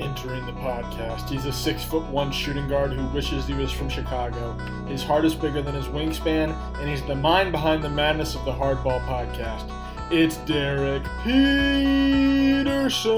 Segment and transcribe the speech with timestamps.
[0.00, 3.90] Entering the podcast, he's a six foot one shooting guard who wishes he was from
[3.90, 4.54] Chicago.
[4.86, 8.42] His heart is bigger than his wingspan, and he's the mind behind the madness of
[8.46, 9.70] the Hardball podcast.
[10.10, 13.10] It's Derek Peterson.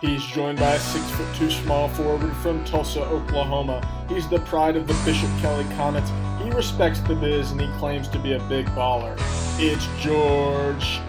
[0.00, 3.80] He's joined by a six foot two small forward from Tulsa, Oklahoma.
[4.08, 6.10] He's the pride of the Bishop Kelley Comets.
[6.42, 9.16] He respects the biz and he claims to be a big baller.
[9.60, 11.00] It's George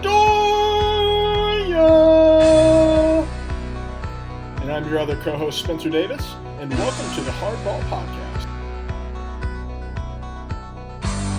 [2.44, 3.28] Stoya!
[4.62, 8.50] And I'm your other co host, Spenser Davis, and welcome to the Hardball Podcast.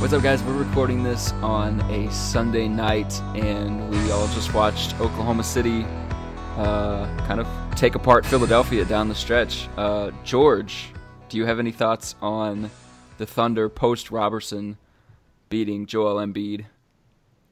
[0.00, 0.42] What's up, guys?
[0.42, 5.84] We're recording this on a Sunday night, and we all just watched Oklahoma City
[6.56, 9.68] uh, kind of take apart Philadelphia down the stretch.
[9.76, 10.90] Uh, George,
[11.28, 12.70] do you have any thoughts on
[13.18, 14.78] the Thunder post Roberson
[15.50, 16.64] beating Joel Embiid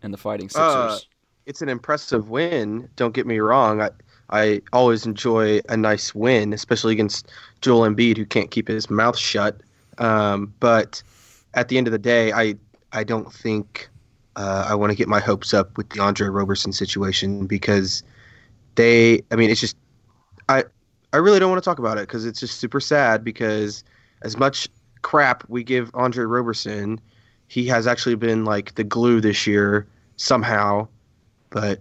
[0.02, 0.64] and the Fighting Sixers?
[0.64, 0.98] Uh,
[1.46, 2.88] it's an impressive win.
[2.96, 3.80] Don't get me wrong.
[3.80, 3.90] I
[4.30, 9.18] I always enjoy a nice win, especially against Joel Embiid, who can't keep his mouth
[9.18, 9.60] shut.
[9.98, 11.02] Um, but
[11.54, 12.54] at the end of the day, I
[12.92, 13.88] I don't think
[14.36, 18.02] uh, I want to get my hopes up with the Andre Roberson situation because
[18.74, 19.22] they.
[19.30, 19.76] I mean, it's just
[20.48, 20.64] I
[21.12, 23.84] I really don't want to talk about it because it's just super sad because
[24.22, 24.68] as much
[25.02, 27.00] crap we give Andre Roberson,
[27.48, 30.88] he has actually been like the glue this year somehow.
[31.52, 31.80] But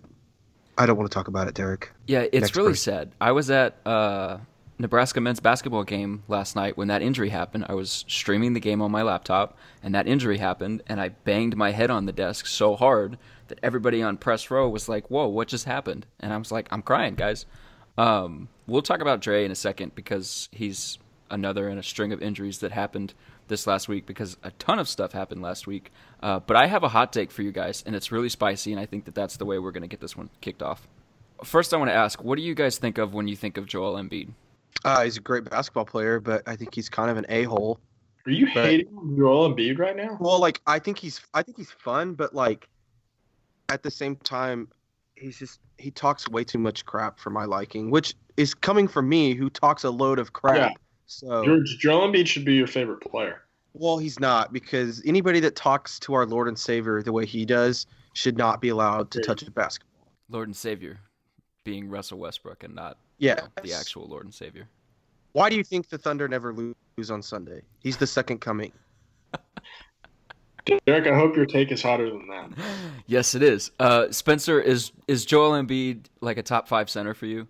[0.77, 1.91] I don't want to talk about it, Derek.
[2.07, 2.93] Yeah, it's Next really person.
[2.93, 3.11] sad.
[3.19, 4.37] I was at uh,
[4.79, 7.65] Nebraska men's basketball game last night when that injury happened.
[7.69, 11.55] I was streaming the game on my laptop, and that injury happened, and I banged
[11.55, 15.27] my head on the desk so hard that everybody on press row was like, "Whoa,
[15.27, 17.45] what just happened?" And I was like, "I'm crying, guys."
[17.97, 20.97] Um, we'll talk about Dre in a second because he's
[21.29, 23.13] another in a string of injuries that happened
[23.51, 25.91] this last week because a ton of stuff happened last week.
[26.23, 28.79] Uh, but I have a hot take for you guys, and it's really spicy, and
[28.79, 30.87] I think that that's the way we're going to get this one kicked off.
[31.43, 33.65] First, I want to ask, what do you guys think of when you think of
[33.67, 34.29] Joel Embiid?
[34.85, 37.79] Uh, he's a great basketball player, but I think he's kind of an a hole.
[38.25, 40.17] Are you But- hating Joel Embiid right now?
[40.19, 42.67] Well, like I think he's I think he's fun, but like
[43.69, 44.67] at the same time,
[45.15, 49.09] he's just he talks way too much crap for my liking, which is coming from
[49.09, 50.55] me who talks a load of crap.
[50.55, 50.69] Yeah.
[51.05, 53.41] So George, Joel Embiid should be your favorite player.
[53.73, 57.45] well, he's not because anybody that talks to our Lord and Savior the way he
[57.45, 60.07] does should not be allowed to touch a basketball.
[60.29, 60.99] Lord and Savior
[61.63, 64.67] being Russell Westbrook and not Yeah, the actual Lord and Savior.
[65.33, 67.61] Why do you think the Thunder never lose on Sunday?
[67.79, 68.71] He's the second coming.
[70.85, 72.49] Derek, I hope your take is hotter than that.
[73.07, 73.71] Yes, it is.
[73.77, 77.45] Uh, Spenser, is is Joel Embiid like a top five center for you?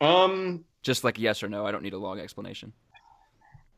[0.00, 1.66] Um, Just like yes or no.
[1.66, 2.72] I don't need a long explanation.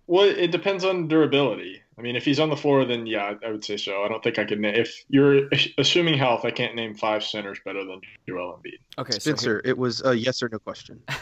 [0.06, 1.80] well, it depends on durability.
[1.98, 4.02] I mean, if he's on the floor, then yeah, I- I would say so.
[4.04, 4.60] I don't think I could.
[4.60, 9.00] Na- if you're assuming health, I can't name five centers better than Joel Embiid.
[9.00, 11.00] Okay, so Spenser, it was a yes or no question.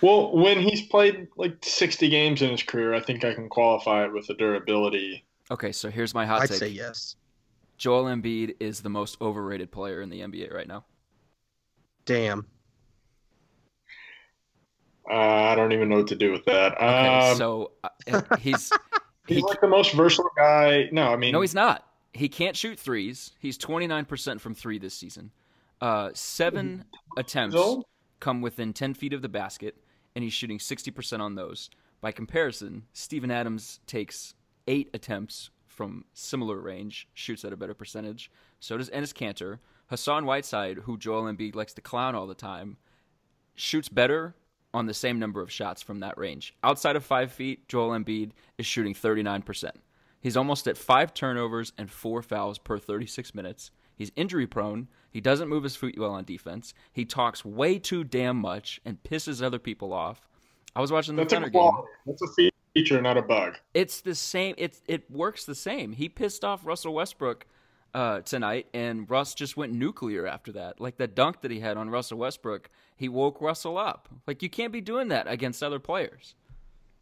[0.00, 4.04] Well, when he's played like 60 games in his career, I think I can qualify
[4.04, 5.24] it with the durability.
[5.50, 6.44] okay, so here's my hot take.
[6.44, 6.58] I'd take.
[6.58, 7.16] say yes.
[7.78, 10.84] Joel Embiid is the most overrated player in the NBA right now.
[12.04, 12.46] Damn.
[15.08, 16.74] Uh, I don't even know what to do with that.
[16.74, 17.88] Okay, Um, so uh,
[18.38, 18.70] he's
[19.26, 20.88] he's he like the most versatile guy.
[20.92, 21.86] No, I mean, No, he's not.
[22.12, 23.32] He can't shoot threes.
[23.38, 25.30] He's 29% from three this season.
[25.80, 26.84] Uh, seven
[27.16, 27.84] attempts old?
[28.20, 29.76] come within 10 feet of the basket,
[30.14, 31.70] and he's shooting 60% on those.
[32.00, 34.34] By comparison, Steven Adams takes
[34.68, 38.30] eight attempts from similar range, shoots at a better percentage.
[38.60, 39.58] So does Enes Kanter.
[39.88, 42.76] Hassan Whiteside, who Joel Embiid likes to clown all the time,
[43.54, 44.34] shoots better
[44.74, 46.54] on the same number of shots from that range.
[46.62, 49.70] Outside of five feet, Joel Embiid is shooting 39%.
[50.20, 53.70] He's almost at five turnovers and four fouls per 36 minutes.
[53.94, 54.88] He's injury prone.
[55.10, 56.74] He doesn't move his feet well on defense.
[56.92, 60.26] He talks way too damn much and pisses other people off.
[60.74, 61.70] I was watching the that's Thunder game.
[62.06, 63.58] That's a feature, not a bug.
[63.74, 64.54] It's the same.
[64.56, 65.92] It's it works the same.
[65.92, 67.46] He pissed off Russell Westbrook
[67.94, 70.80] uh, tonight, and Russ just went nuclear after that.
[70.80, 74.08] Like the dunk that he had on Russell Westbrook, he woke Russell up.
[74.26, 76.34] Like you can't be doing that against other players.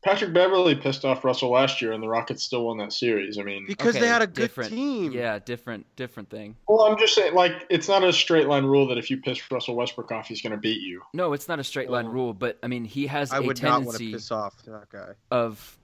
[0.02, 3.38] Patrick Beverley pissed off Russell last year, and the Rockets still won that series.
[3.38, 5.12] I mean, Because Okay, they had a good different, team.
[5.12, 6.56] Yeah, different, different thing.
[6.66, 9.50] well, I'm just saying, like, it's not a straight line rule that if you piss
[9.50, 11.02] Russell Westbrook off, he's going to beat you.
[11.12, 13.62] No, it's not a straight line rule, but I mean, he has I a would
[13.62, 15.12] not want to tendency piss off that guy.
[15.30, 15.78] of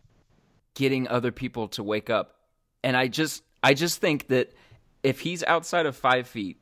[0.75, 2.37] getting other people to wake up,
[2.83, 4.51] and I just, I just think that
[5.07, 6.57] if he's outside of five feet,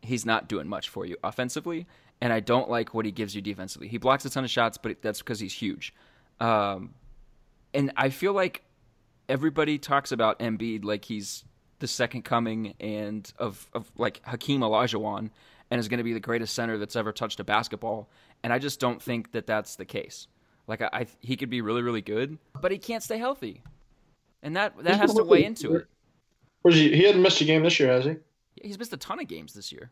[0.00, 1.86] he's not doing much for you offensively,
[2.20, 3.86] and I don't like what he gives you defensively.
[3.86, 5.94] He blocks a ton of shots, but that's because he's huge.
[6.40, 6.94] Um,
[7.72, 8.64] and I feel like
[9.28, 11.44] everybody talks about Embiid like he's
[11.78, 15.30] the second coming and of, of like Hakeem Olajuwon,
[15.70, 18.10] and is going to be the greatest center that's ever touched a basketball.
[18.42, 20.26] And I just don't think that that's the case.
[20.66, 23.62] Like I, I he could be really really good, but he can't stay healthy,
[24.42, 25.86] and that that has to weigh into it.
[26.62, 26.94] Where's he?
[26.94, 28.10] He hadn't missed a game this year, has he?
[28.10, 29.90] Yeah, He's missed a ton of games this year,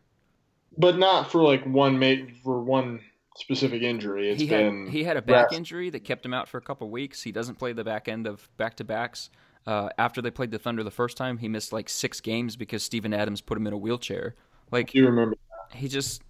[0.77, 3.01] but not for like one mate for one
[3.37, 4.29] specific injury.
[4.29, 6.89] It's he been he had a back injury that kept him out for a couple
[6.89, 7.21] weeks.
[7.23, 9.29] He doesn't play the back end of back to backs.
[9.67, 12.81] Uh, after they played the Thunder the first time, he missed like six games because
[12.83, 14.35] Steven Adams put him in a wheelchair.
[14.71, 15.35] Like you remember,
[15.69, 15.77] that.
[15.77, 16.23] he just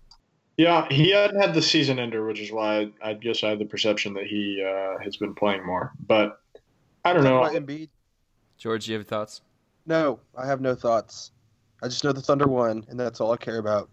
[0.58, 3.60] yeah, he hadn't had the season ender, which is why I, I guess I had
[3.60, 5.94] the perception that he uh, has been playing more.
[6.06, 6.40] But
[7.06, 7.42] I don't know.
[7.42, 7.90] Embiid.
[8.58, 9.42] George, you have thoughts?
[9.92, 11.32] No, I have no thoughts.
[11.84, 13.90] I just know the Thunder won, and that's all I care about.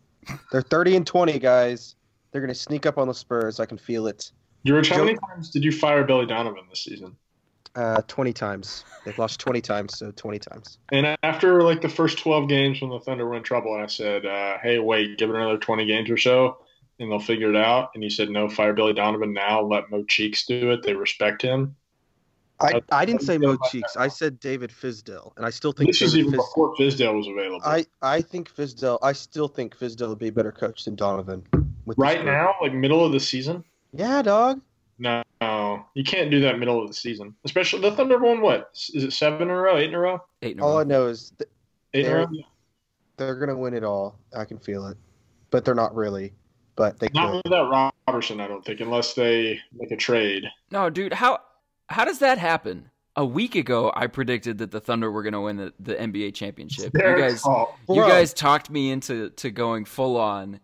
[0.52, 1.96] They're 30 and 20, guys.
[2.30, 3.58] They're going to sneak up on the Spurs.
[3.58, 4.30] I can feel it.
[4.64, 7.16] George, how many times did you fire Billy Donovan this season?
[7.74, 8.84] Uh, 20 times.
[9.04, 10.78] They've lost 20 times, so 20 times.
[10.92, 14.24] And after like the first 12 games when the Thunder were in trouble, I said,
[14.24, 16.58] uh, hey, wait, give it another 20 games or so,
[17.00, 17.90] and they'll figure it out.
[17.96, 19.62] And he said, no, fire Billy Donovan now.
[19.62, 20.84] Let Mo Cheeks do it.
[20.84, 21.74] They respect him.
[22.60, 23.96] I, I didn't say Mo Cheeks.
[23.96, 27.16] I said David Fizdale, and I still think this David is even Fis- before Fizdale
[27.16, 27.60] was available.
[27.64, 28.98] I, I think Fizdale.
[29.02, 31.44] I still think Fizdale would be a better coach than Donovan.
[31.96, 33.64] right now, like middle of the season.
[33.92, 34.60] Yeah, dog.
[34.98, 35.22] No,
[35.94, 37.34] you can't do that middle of the season.
[37.44, 38.70] Especially the Thunder won what?
[38.94, 39.76] Is it seven in a row?
[39.76, 40.20] Eight in a row?
[40.42, 40.68] Eight in a row.
[40.68, 41.48] All I know is th-
[41.94, 42.26] eight in a row.
[43.16, 44.18] They're gonna win it all.
[44.36, 44.96] I can feel it,
[45.50, 46.32] but they're not really.
[46.74, 50.44] But they not without Roberson, I don't think, unless they make a trade.
[50.70, 51.12] No, dude.
[51.12, 51.40] How
[51.88, 52.90] how does that happen?
[53.16, 56.34] A week ago, I predicted that the Thunder were going to win the, the NBA
[56.34, 56.92] championship.
[56.94, 57.44] You guys,
[57.88, 60.60] you guys talked me into to going full on,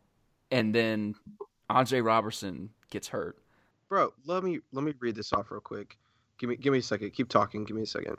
[0.53, 1.17] and then
[1.69, 3.39] Andre Roberson gets hurt
[3.95, 4.13] bro.
[4.27, 5.97] Let me let me read this off real quick.
[6.39, 7.11] Give me give me a second.
[7.11, 7.65] Keep talking.
[7.65, 8.17] Give me a second.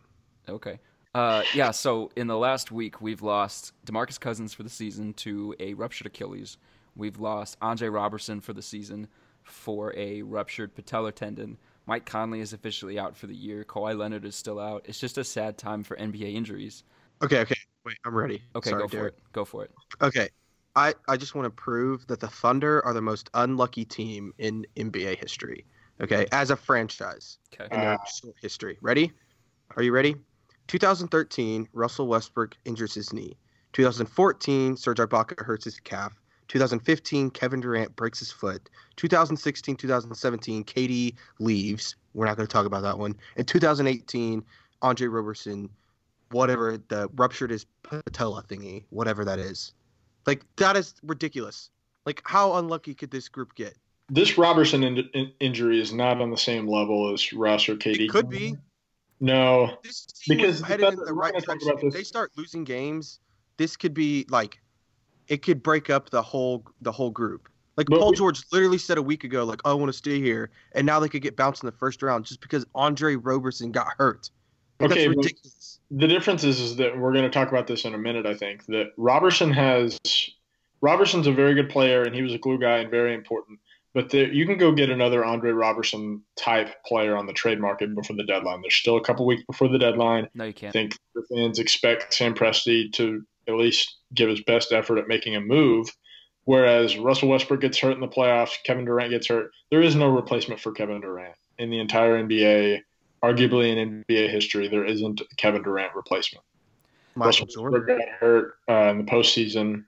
[0.48, 0.80] Okay.
[1.14, 1.72] Uh, yeah.
[1.72, 6.08] So in the last week, we've lost Demarcus Cousins for the season to a ruptured
[6.08, 6.58] Achilles.
[6.96, 9.10] We've lost Andre Roberson for the season
[9.44, 11.58] for a ruptured patellar tendon.
[11.88, 13.64] Mike Conley is officially out for the year.
[13.64, 14.86] Kawhi Leonard is still out.
[14.86, 16.84] It's just a sad time for NBA injuries.
[17.22, 17.56] Okay, okay.
[17.86, 18.42] Wait, I'm ready.
[18.56, 19.14] Okay, Sorry, go for Derek.
[19.14, 19.34] it.
[19.34, 19.72] Go for it.
[20.02, 20.30] Okay.
[20.76, 24.66] I, I just want to prove that the Thunder are the most unlucky team in
[24.76, 25.66] NBA history.
[26.02, 27.74] Okay, as a franchise okay.
[27.74, 27.98] in their uh,
[28.42, 28.78] history.
[28.82, 29.14] Ready?
[29.78, 30.16] Are you ready?
[30.68, 33.38] 2013, Russell Westbrook injures his knee.
[33.72, 36.20] 2014, Serge Ibaka hurts his calf.
[36.48, 38.70] 2015, Kevin Durant breaks his foot.
[38.98, 41.96] 2016, 2017, KD leaves.
[42.14, 43.16] We're not going to talk about that one.
[43.36, 44.44] In 2018,
[44.82, 45.70] Andre Roberson,
[46.32, 49.74] whatever the ruptured his patella thingy, whatever that is.
[50.26, 51.70] Like that is ridiculous.
[52.06, 53.76] Like how unlucky could this group get?
[54.10, 58.02] This Roberson in- in- injury is not on the same level as Russ or KD.
[58.02, 58.56] It could be.
[59.20, 59.78] No,
[60.28, 61.34] because headed in the right
[61.94, 63.20] they start losing games,
[63.56, 64.60] this could be like
[65.28, 67.50] it could break up the whole the whole group.
[67.78, 69.98] Like but Paul we, George literally said a week ago, like, oh, I want to
[69.98, 73.16] stay here, and now they could get bounced in the first round just because Andre
[73.16, 74.30] Roberson got hurt.
[74.80, 75.80] Like, okay, that's ridiculous.
[75.92, 78.26] The difference is, is that we're going to talk about this in a minute.
[78.26, 80.00] I think that Roberson has
[80.82, 83.60] Roberson's a very good player, and he was a glue guy and very important.
[83.94, 87.96] But there, you can go get another Andre Roberson type player on the trade market
[87.96, 88.62] before the deadline.
[88.62, 90.28] There's still a couple weeks before the deadline.
[90.34, 90.70] No, you can't.
[90.70, 95.08] I think the fans expect Sam Presti to at least give his best effort at
[95.08, 95.90] making a move.
[96.46, 99.52] Whereas Russell Westbrook gets hurt in the playoffs, Kevin Durant gets hurt.
[99.72, 102.82] There is no replacement for Kevin Durant in the entire NBA
[103.26, 106.46] arguably in NBA history, there isn't a Kevin Durant replacement.
[107.16, 109.86] Michael Jordan got hurt uh, in the postseason.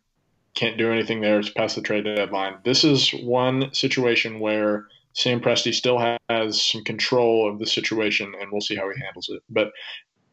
[0.56, 1.40] Can't do anything there.
[1.40, 2.58] It's past the trade deadline.
[2.64, 8.52] This is one situation where Sam Presti still has some control of the situation, and
[8.52, 9.44] we'll see how he handles it.
[9.50, 9.72] But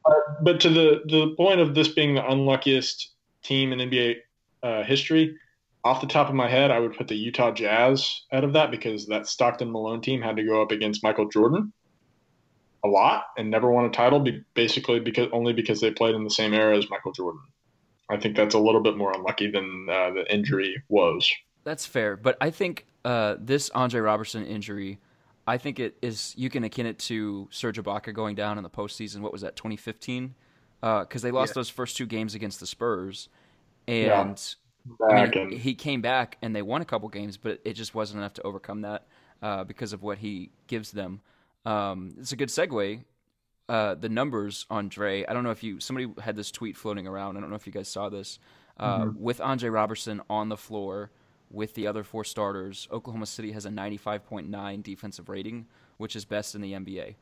[0.07, 3.14] uh, but to the the point of this being the unluckiest
[3.45, 4.17] team in NBA
[4.63, 5.37] uh, history,
[5.85, 8.71] off the top of my head, I would put the Utah Jazz out of that
[8.71, 11.73] because that Stockton Malone team had to go up against Michael Jordan
[12.83, 14.25] a lot and never won a title,
[14.55, 17.41] basically because only because they played in the same era as Michael Jordan.
[18.11, 21.31] I think that's a little bit more unlucky than uh, the injury was.
[21.65, 24.99] That's fair, but I think uh, this Andre Roberson injury,
[25.47, 28.71] I think it is you can akin it to Serge Ibaka going down in the
[28.71, 29.21] postseason.
[29.21, 30.35] What was that, 2015?
[30.85, 31.55] Because uh, they lost yeah.
[31.55, 33.29] those first two games against the Spurs,
[33.89, 35.07] and yeah.
[35.09, 35.53] I mean, and...
[35.53, 38.43] he came back and they won a couple games, but it just wasn't enough to
[38.43, 39.07] overcome that
[39.43, 41.21] uh, because of what he gives them.
[41.65, 43.03] Um, it's a good segue.
[43.67, 45.25] Uh, the numbers on Dre.
[45.25, 47.39] I don't know if you somebody had this tweet floating around.
[47.39, 48.39] I don't know if you guys saw this.
[48.79, 49.23] Uh, mm-hmm.
[49.23, 51.11] With Andre Roberson on the floor
[51.51, 56.55] with the other four starters, Oklahoma City has a 95.9 defensive rating, which is best
[56.55, 57.15] in the NBA,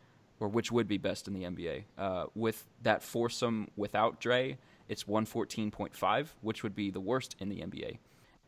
[0.42, 1.84] or which would be best in the NBA.
[1.96, 4.58] Uh, with that foursome without Dre,
[4.88, 7.98] it's 114.5, which would be the worst in the NBA.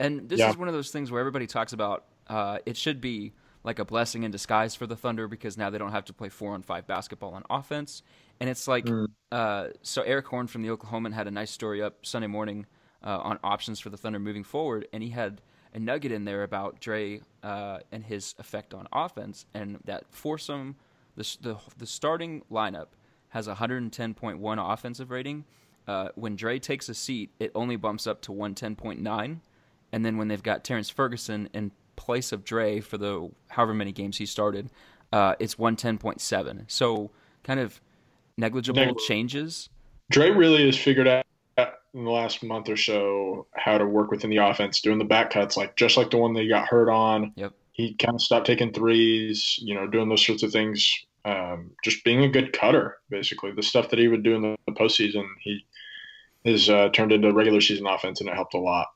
[0.00, 0.50] And this Yeah.
[0.50, 3.32] is one of those things where everybody talks about uh, it should be
[3.62, 6.28] like a blessing in disguise for the Thunder because now they don't have to play
[6.28, 8.02] four on five basketball on offense.
[8.40, 8.86] And it's like,
[9.30, 12.66] uh, so Erik Horne from the Oklahoman had a nice story up Sunday morning
[13.04, 15.42] uh, on options for the Thunder moving forward, and he had
[15.74, 20.76] a nugget in there about Dre uh, and his effect on offense, and that foursome,
[21.16, 22.88] the the, the starting lineup
[23.30, 25.44] has a 110.1 offensive rating.
[25.86, 29.40] Uh, when Dre takes a seat, it only bumps up to 110.9,
[29.92, 33.92] and then when they've got Terrence Ferguson in place of Dre for the however many
[33.92, 34.70] games he started,
[35.12, 36.64] uh, it's 110.7.
[36.68, 37.10] So
[37.42, 37.80] kind of
[38.36, 39.04] negligible Negligible.
[39.06, 39.68] changes.
[40.10, 41.24] Dre really has figured out
[41.94, 45.30] in the last month or so how to work within the offense, doing the back
[45.30, 47.32] cuts, like just like the one that he got hurt on.
[47.36, 47.52] Yep.
[47.74, 50.92] He kind of stopped taking threes, you know, doing those sorts of things.
[51.26, 53.52] Um, just being a good cutter, basically.
[53.52, 55.64] The stuff that he would do in the, the postseason, he
[56.44, 58.88] has uh, turned into regular season offense, and it helped a lot.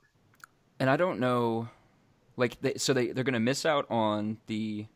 [0.81, 1.69] and I don't know,
[2.37, 4.87] like, they, so they they're going to miss out on the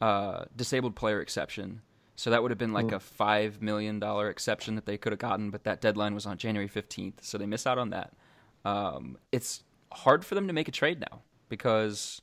[0.00, 1.82] uh, disabled player exception.
[2.16, 5.18] So that would have been like a five million dollar exception that they could have
[5.18, 8.12] gotten, but that deadline was on January fifteenth, so they miss out on that.
[8.64, 9.62] Um, it's
[9.92, 12.22] hard for them to make a trade now because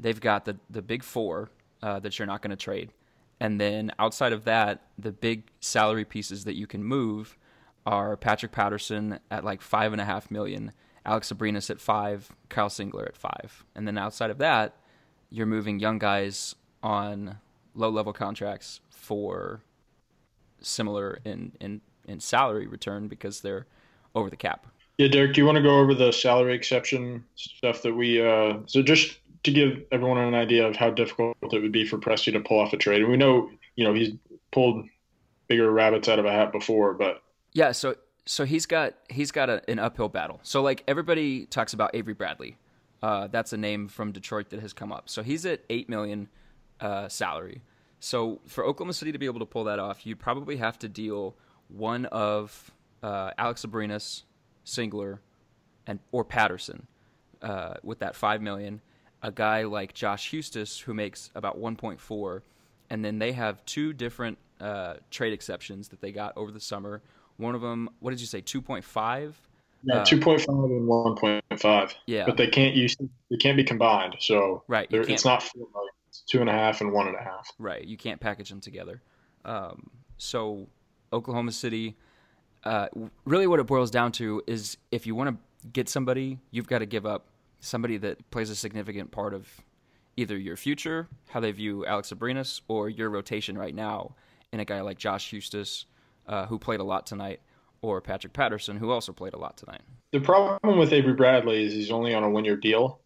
[0.00, 1.50] they've got the the big four
[1.82, 2.92] uh, that you're not going to trade,
[3.38, 7.36] and then outside of that, the big salary pieces that you can move
[7.86, 10.72] are Patrick Patterson at like five and a half million,
[11.06, 14.76] Alex Abrines at five, Kyle Singler at five, and then outside of that,
[15.30, 17.38] you're moving young guys on
[17.74, 19.62] low level contracts for
[20.60, 23.66] similar in in in salary return because they're
[24.14, 24.66] over the cap.
[24.98, 28.20] Yeah, Derek, do you want to go over the salary exception stuff that we?
[28.20, 31.98] Uh, so just to give everyone an idea of how difficult it would be for
[31.98, 34.14] Presti to pull off a trade, and we know, you know, he's
[34.52, 34.86] pulled
[35.48, 39.50] bigger rabbits out of a hat before, but Yeah, so so he's got he's got
[39.50, 40.40] a, an uphill battle.
[40.42, 42.56] So like everybody talks about Avery Bradley.
[43.02, 45.08] Uh, that's a name from Detroit that has come up.
[45.08, 46.28] So he's at eight million
[46.80, 47.62] uh, salary.
[47.98, 50.88] So for Oklahoma City to be able to pull that off, you'd probably have to
[50.88, 51.34] deal
[51.68, 52.70] one of
[53.02, 54.22] uh, Alex Abrines,
[54.64, 55.18] Singler,
[55.86, 56.86] and or Patterson
[57.42, 58.80] uh, with that five million.
[59.22, 62.42] A guy like Josh Huestis who makes about one point four,
[62.88, 67.02] and then they have two different uh, trade exceptions that they got over the summer.
[67.36, 69.38] One of them, what did you say, two point five?
[69.84, 71.94] yeah, Uh, two point five and one point five.
[72.06, 72.24] Yeah.
[72.26, 72.96] but they can't use
[73.30, 74.16] they can't be combined.
[74.20, 75.92] So Right, you they're- can't- it's not four million.
[76.08, 77.50] It's two and a half and one and a half.
[77.58, 79.00] Right, you can't package them together.
[79.44, 80.66] Um, so
[81.12, 81.96] Oklahoma City,
[82.64, 82.88] uh,
[83.24, 85.30] really, what it boils down to is if you want
[85.62, 87.26] to get somebody, you've got to give up
[87.60, 89.48] somebody that plays a significant part of
[90.16, 94.14] either your future, how they view Alex Abrines, or your rotation right now
[94.52, 95.84] in a guy like Josh Huestis,
[96.26, 97.40] uh, who played a lot tonight,
[97.82, 99.82] or Patrick Patterson, who also played a lot tonight.
[100.12, 103.00] The problem with Avery Bradley is he's only on a one-year deal,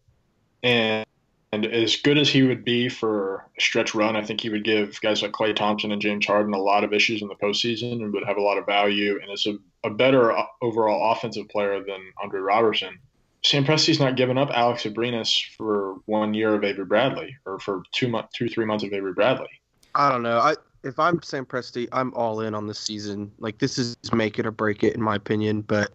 [0.63, 1.05] and
[1.51, 4.65] and as good as he would be for a stretch run, I think he would
[4.65, 8.01] give guys like Klay Thompson and James Harden a lot of issues in the postseason
[8.01, 9.55] and would have a lot of value, and is a,
[9.87, 12.99] a better overall offensive player than Andre Roberson.
[13.45, 17.83] Sam Presti's not giving up Alex Abrines for one year of Avery Bradley or for
[17.91, 19.61] two month, two three months of Avery Bradley.
[19.93, 20.39] I don't know.
[20.39, 23.31] I if I'm Sam Presti, I'm all in on this season.
[23.37, 25.91] Like this is make it or break it in my opinion, but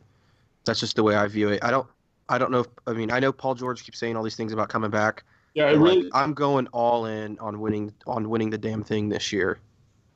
[0.64, 1.62] that's just the way I view it.
[1.64, 1.88] I don't
[2.28, 4.52] I don't know if I mean I know Paul George keeps saying all these things
[4.52, 5.25] about coming back.
[5.54, 9.33] Yeah, really like, I'm going all in on winning on winning the damn thing this
[9.33, 9.59] year.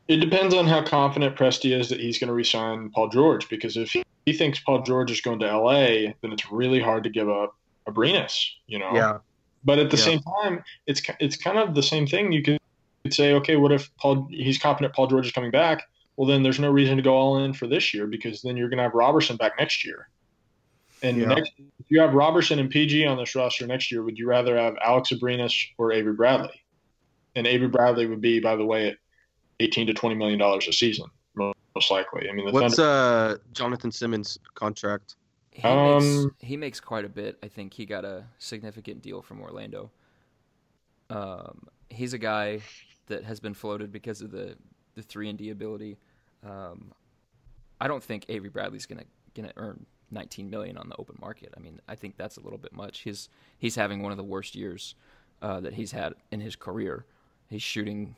[0.07, 3.49] It depends on how confident Presti is that he's going to resign Paul George.
[3.49, 7.04] Because if he, he thinks Paul George is going to LA, then it's really hard
[7.04, 7.54] to give up
[7.87, 8.35] Abrines.
[8.66, 8.90] You know.
[8.95, 9.19] Yeah.
[9.64, 10.04] But at the Yeah.
[10.04, 12.33] same time, it's it's kind of the same thing.
[12.33, 12.59] You could
[13.11, 15.83] say, okay, what if Paul he's confident Paul George is coming back?
[16.16, 18.69] Well, then there's no reason to go all in for this year because then you're
[18.69, 20.09] going to have Roberson back next year.
[21.02, 21.26] And Yeah.
[21.26, 24.57] next, if you have Roberson and PG on this roster next year, would you rather
[24.57, 26.62] have Alex Abrines or Avery Bradley?
[27.35, 28.97] And Avery Bradley would be, by the way, at
[29.61, 31.07] 18 to 20 million dollars a season,
[31.75, 32.28] most likely.
[32.28, 35.16] I mean, the What's Thunder, uh Jonathan Simmons contract?
[35.50, 37.38] He, Um, makes, he makes quite a bit.
[37.43, 39.90] I think he got a significant deal from Orlando.
[41.11, 42.61] Um, he's a guy
[43.07, 44.57] that has been floated because of the
[44.95, 45.99] the three and D ability.
[46.45, 46.93] Um,
[47.81, 49.04] I don't think Avery Bradley's gonna
[49.35, 51.52] gonna earn 19 million on the open market.
[51.57, 53.00] I mean, I think that's a little bit much.
[53.00, 53.28] He's
[53.59, 54.95] he's having one of the worst years
[55.43, 57.04] uh, that he's had in his career.
[57.49, 58.16] His shooting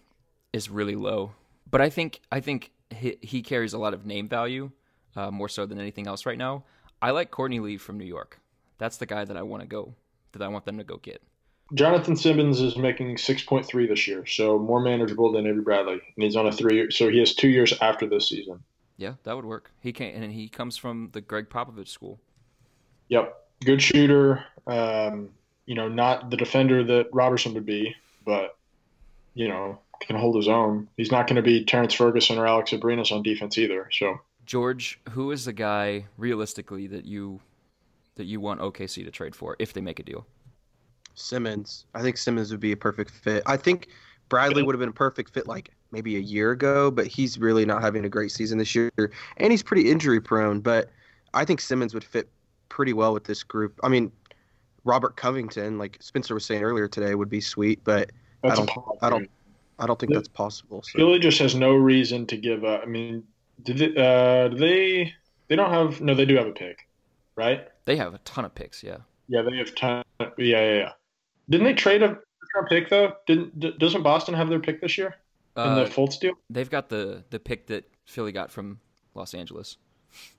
[0.52, 1.32] is really low,
[1.70, 4.70] but I think I think he, he carries a lot of name value
[5.14, 6.64] uh, more so than anything else right now.
[7.00, 8.40] I like Courtney Lee from New York.
[8.78, 9.94] That's the guy that I want to go
[10.32, 11.22] that I want them to go get.
[11.74, 16.36] Jonathan Simmons is making 6.3 this year, so more manageable than Avery Bradley, and he's
[16.36, 16.90] on a three.
[16.90, 18.62] So he has two years after this season.
[18.96, 19.72] Yeah, that would work.
[19.80, 22.20] He can and he comes from the Gregg Popovich school.
[23.08, 23.34] Yep.
[23.64, 24.44] good shooter.
[24.66, 25.30] Um,
[25.66, 28.56] you know, not the defender that Roberson would be, but
[29.34, 30.88] you know, can hold his own.
[30.96, 33.88] He's not going to be Terrence Ferguson or Alex Abrines on defense either.
[33.92, 37.40] So, George, who is the guy realistically that you
[38.16, 40.26] that you want OKC to trade for if they make a deal?
[41.14, 41.86] Simmons.
[41.94, 43.42] I think Simmons would be a perfect fit.
[43.46, 43.88] I think
[44.28, 47.64] Bradley would have been a perfect fit like maybe a year ago, but he's really
[47.64, 48.90] not having a great season this year,
[49.36, 50.60] and he's pretty injury prone.
[50.60, 50.90] But
[51.34, 52.28] I think Simmons would fit
[52.68, 53.78] pretty well with this group.
[53.82, 54.12] I mean,
[54.84, 58.10] Robert Covington, like Spenser was saying earlier today, would be sweet, but
[58.42, 58.70] that's I don't,
[59.02, 59.30] I don't,
[59.78, 60.82] I don't think that's possible.
[60.82, 60.98] So.
[60.98, 62.82] Philly just has no reason to give up.
[62.82, 63.24] I mean,
[63.62, 65.12] did they, uh, they?
[65.48, 66.00] They don't have.
[66.00, 66.88] No, they do have a pick,
[67.36, 67.68] right?
[67.84, 68.82] They have a ton of picks.
[68.82, 68.98] Yeah.
[69.28, 70.02] Yeah, they have ton.
[70.20, 70.92] Yeah, yeah, yeah.
[71.50, 72.18] Didn't they trade a
[72.68, 73.12] pick though?
[73.26, 75.14] Didn't doesn't Boston have their pick this year
[75.56, 76.34] in Uh, the Fultz deal?
[76.50, 78.80] they've got the the pick that Philly got from
[79.14, 79.76] Los Angeles.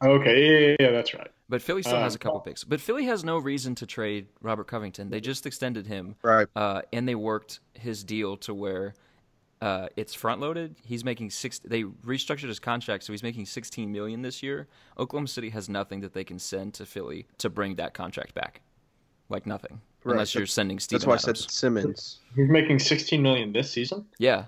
[0.03, 1.29] Okay, yeah, yeah, yeah, that's right.
[1.50, 2.63] But Philly still Uh, has a couple picks.
[2.63, 5.10] But Philly has no reason to trade Robert Covington.
[5.10, 6.48] They just extended him, Right.
[6.56, 8.96] uh, and they worked his deal to where
[9.62, 10.76] uh, it's front loaded.
[10.84, 11.60] He's making six.
[11.60, 14.68] They restructured his contract, so he's making sixteen million this year.
[15.00, 18.62] Oklahoma City has nothing that they can send to Philly to bring that contract back,
[19.30, 20.14] like nothing, Right.
[20.14, 22.20] unless you're sending Steven That's why I said Simmons.
[22.36, 24.06] He's making 16 million this season.
[24.20, 24.46] Yeah,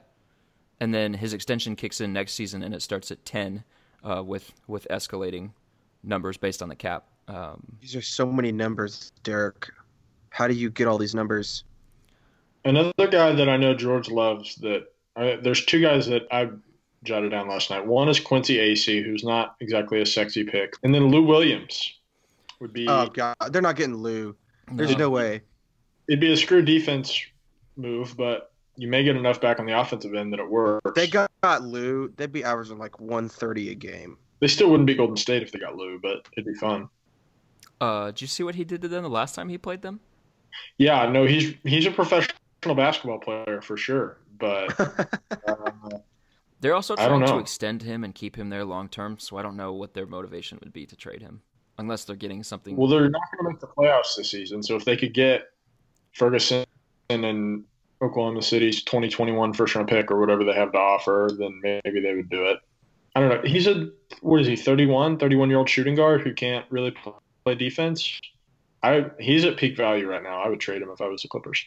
[0.79, 3.63] and then his extension kicks in next season, and it starts at ten,
[4.03, 5.51] uh, with with escalating
[6.03, 7.05] numbers based on the cap.
[7.27, 9.69] Um, These are so many numbers, Derek.
[10.29, 11.63] How do you get all these numbers?
[12.65, 14.55] Another guy that I know George loves.
[14.57, 16.49] That uh, there's two guys that I
[17.03, 17.85] jotted down last night.
[17.85, 21.99] One is Quincy Acy, who's not exactly a sexy pick, and then Lou Williams
[22.59, 22.87] would be.
[22.87, 24.35] Oh God, they're not getting Lou.
[24.71, 25.41] There's no way.
[26.07, 27.19] it'd be a screw defense
[27.75, 30.91] move, but you may get enough back on the offensive end that it works.
[30.95, 32.13] They got, got Lou.
[32.15, 34.17] They'd be averaging like 130 a game.
[34.39, 36.87] They still wouldn't be Golden State if they got Lou, but it'd be fun.
[37.81, 39.99] uh, did you see what he did to them the last time he played them?
[40.77, 45.69] Yeah, no, he's he's a professional basketball player for sure, but uh,
[46.61, 49.37] They're also I don't trying to extend him and keep him there long term, so
[49.37, 51.41] I don't know what their motivation would be to trade him,
[51.77, 52.75] unless they're getting something.
[52.75, 54.61] well, they're not going to make the playoffs this season.
[54.61, 55.43] So if they could get
[56.13, 56.65] Ferguson
[57.09, 57.63] and
[58.01, 62.13] Oklahoma City's 2021 first round pick or whatever they have to offer, then maybe they
[62.13, 62.59] would do it.
[63.15, 63.49] I don't know.
[63.49, 63.89] He's a
[64.21, 64.55] what is he?
[64.55, 66.93] 31, 31 year old shooting guard who can't really
[67.45, 68.19] play defense.
[68.83, 70.41] I he's at peak value right now.
[70.41, 71.65] I would trade him if I was the Clippers.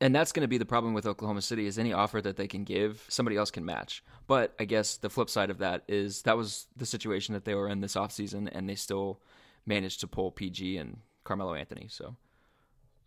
[0.00, 2.48] And that's going to be the problem with Oklahoma City is any offer that they
[2.48, 4.02] can give, somebody else can match.
[4.26, 7.54] But I guess the flip side of that is that was the situation that they
[7.54, 9.20] were in this offseason, and they still
[9.66, 11.86] managed to pull PG and Carmelo Anthony.
[11.88, 12.16] So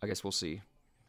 [0.02, 0.62] I guess we'll see.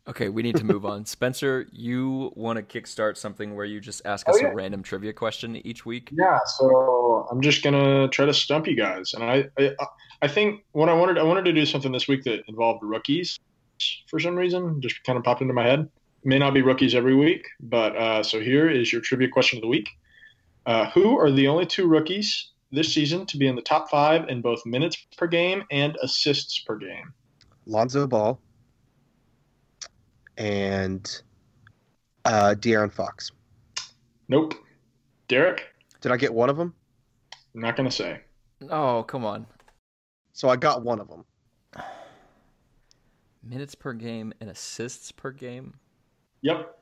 [0.07, 1.03] Okay, we need to move on.
[1.05, 4.51] Spenser, you want to kickstart something where you just ask oh, us Oh, yeah.
[4.51, 6.09] a random trivia question each week?
[6.11, 9.75] Yeah, so I'm just gonna try to stump you guys, and I, I,
[10.23, 13.39] I think what I wanted, I wanted to do something this week that involved rookies
[14.07, 15.89] for some reason, just kind of popped into my head.
[16.23, 19.61] May not be rookies every week, but uh, so here is your trivia question of
[19.61, 19.89] the week:
[20.65, 24.27] uh, Who are the only two rookies this season to be in the top five
[24.29, 27.13] in both minutes per game and assists per game?
[27.65, 28.39] Lonzo Ball
[30.37, 31.21] and
[32.25, 33.31] uh, De'Aaron Fox.
[34.27, 34.55] Nope.
[35.27, 35.67] Derek,
[36.01, 36.73] Did I get one of them?
[37.53, 38.21] I'm not gonna say.
[38.69, 39.45] Oh, come on.
[40.33, 41.23] So I got one of them.
[43.43, 45.75] Minutes per game and assists per game?
[46.41, 46.77] Yep.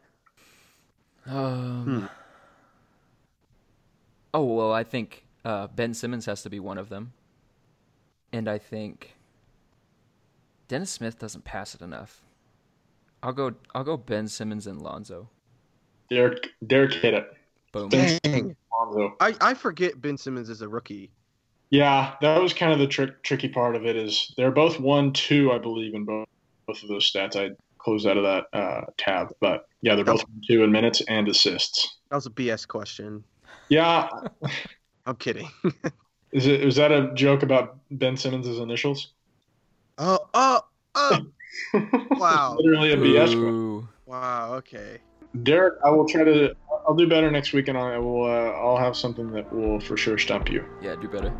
[1.25, 2.05] Um, Hmm.
[4.33, 7.13] Oh well, I think uh, Ben Simmons has to be one of them,
[8.31, 9.15] and I think
[10.67, 12.21] Dennis Smith doesn't pass it enough.
[13.23, 13.53] I'll go.
[13.73, 15.29] I'll go Ben Simmons and Lonzo.
[16.09, 17.33] Derek, Derek hit it.
[17.71, 17.89] Boom.
[17.89, 18.55] Dang.
[18.71, 19.15] Lonzo.
[19.19, 21.11] I, I forget Ben Simmons is a rookie.
[21.69, 23.95] Yeah, that was kind of the trick, tricky part of it.
[23.95, 26.27] Is they're both one, two, I believe, in both
[26.67, 27.35] both of those stats.
[27.35, 31.01] I closed out of that uh, tab, but yeah, they're both one, two in minutes
[31.07, 31.97] and assists.
[32.09, 33.23] That was a BS question.
[33.69, 34.09] Yeah,
[35.05, 35.49] I'm kidding.
[36.31, 39.13] is it was that a joke about Ben Simmons' initials?
[39.97, 40.61] oh, oh,
[40.95, 41.19] oh.
[42.11, 42.57] Wow.
[42.59, 43.15] literally a BS.
[43.15, 43.39] question.
[43.39, 43.87] Ooh.
[44.05, 44.53] Wow.
[44.55, 44.99] Okay.
[45.43, 46.55] Derek, I will try to.
[46.87, 48.25] I'll do better next week, and I will.
[48.25, 50.65] Uh, I'll have something that will for sure stump you.
[50.81, 51.33] Yeah, do better.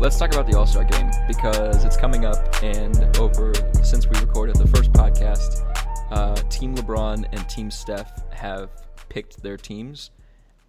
[0.00, 4.18] Let's talk about the All Star game because it's coming up, and over since we
[4.18, 5.62] recorded the first podcast,
[6.10, 8.70] uh, Team LeBron and Team Steph have
[9.10, 10.10] picked their teams,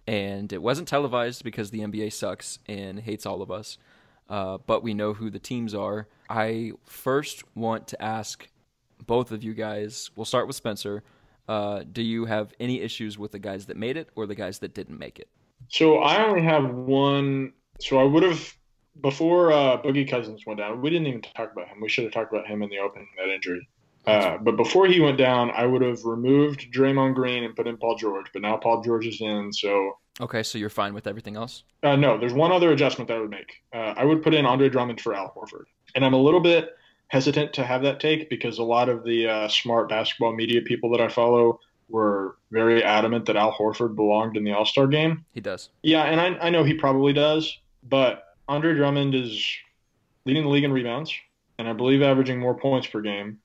[0.06, 3.78] and it wasn't televised because the NBA sucks and hates all of us.
[4.28, 6.08] Uh, but we know who the teams are.
[6.28, 8.46] I first want to ask
[9.06, 10.10] both of you guys.
[10.14, 11.00] We'll start with Spenser.
[11.48, 14.58] Uh, do you have any issues with the guys that made it or the guys
[14.58, 15.30] that didn't make it?
[15.68, 17.54] So I only have one.
[17.80, 18.54] So I would have
[19.00, 20.80] before uh, Boogie Cousins went down.
[20.82, 21.80] We didn't even talk about him.
[21.80, 23.68] We should have talked about him in the opening that injury.
[24.06, 27.76] Uh, but before he went down, I would have removed Draymond Green and put in
[27.76, 28.26] Paul George.
[28.32, 31.62] But now Paul George is in, so Okay, so you're fine with everything else?
[31.84, 32.18] uh, no.
[32.18, 33.62] There's one other adjustment that I would make.
[33.72, 36.70] Uh, I would put in Andre Drummond for Al Horford, and I'm a little bit
[37.08, 40.90] hesitant to have that take because a lot of the uh, smart basketball media people
[40.90, 45.24] that I follow were very adamant that Al Horford belonged in the All Star game.
[45.32, 45.70] He does.
[45.82, 47.56] Yeah, and I, I know he probably does,
[47.88, 49.44] but Andre Drummond is
[50.24, 51.12] leading the league in rebounds,
[51.58, 53.38] and I believe averaging more points per game,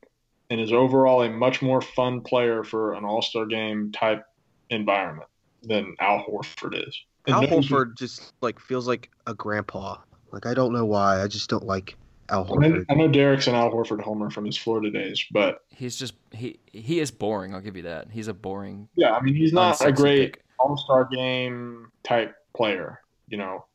[0.50, 4.26] and is overall a much more fun player for an All Star game type
[4.70, 5.30] environment
[5.64, 7.00] than Al Horford is.
[7.26, 9.98] And Al maybe- Horford just like feels like a grandpa.
[10.32, 11.22] Like I don't know why.
[11.22, 11.96] I just don't like
[12.30, 12.86] Al I know, Horford.
[12.90, 16.60] I know Derek's an Al Horford homer from his Florida days, but He's just he
[16.74, 17.54] he is boring.
[17.54, 18.08] I'll give you that.
[18.12, 18.90] He's a boring.
[18.96, 20.38] yeah, I mean he's not a great.
[20.60, 23.66] All Star game type player, you know.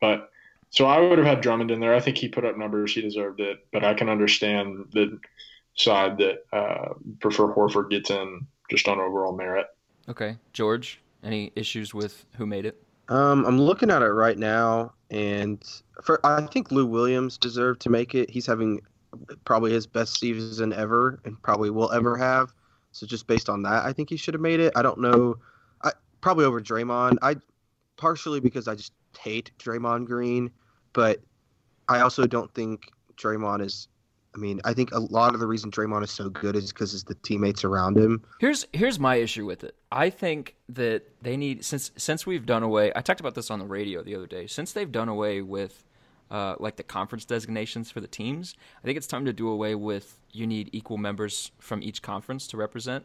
[0.00, 0.30] But
[0.74, 1.94] so I would have had Drummond in there.
[1.94, 2.92] I think he put up numbers.
[2.92, 3.64] He deserved it.
[3.72, 5.20] But I can understand the
[5.76, 9.68] side that uh, prefer Horford gets in just on overall merit.
[10.08, 11.00] Okay, George.
[11.22, 12.82] Any issues with who made it?
[13.08, 15.62] Um, I'm looking at it right now, and
[16.02, 18.28] for I think Lou Williams deserved to make it.
[18.28, 18.80] He's having
[19.44, 22.52] probably his best season ever, and probably will ever have.
[22.90, 24.72] So just based on that, I think he should have made it.
[24.74, 25.36] I don't know,
[25.84, 27.18] I probably over Draymond.
[27.22, 27.36] I
[27.96, 30.50] partially because I just hate Draymond Green,
[30.94, 31.20] but
[31.88, 33.88] I also don't think Draymond is.
[34.34, 36.92] I mean, I think a lot of the reason Draymond is so good is because
[36.92, 38.24] it's the teammates around him.
[38.40, 39.76] Here's here's my issue with it.
[39.92, 42.90] I think that they need since since we've done away.
[42.96, 44.46] I talked about this on the radio the other day.
[44.48, 45.84] Since they've done away with
[46.32, 49.76] uh, like the conference designations for the teams, I think it's time to do away
[49.76, 53.04] with you need equal members from each conference to represent.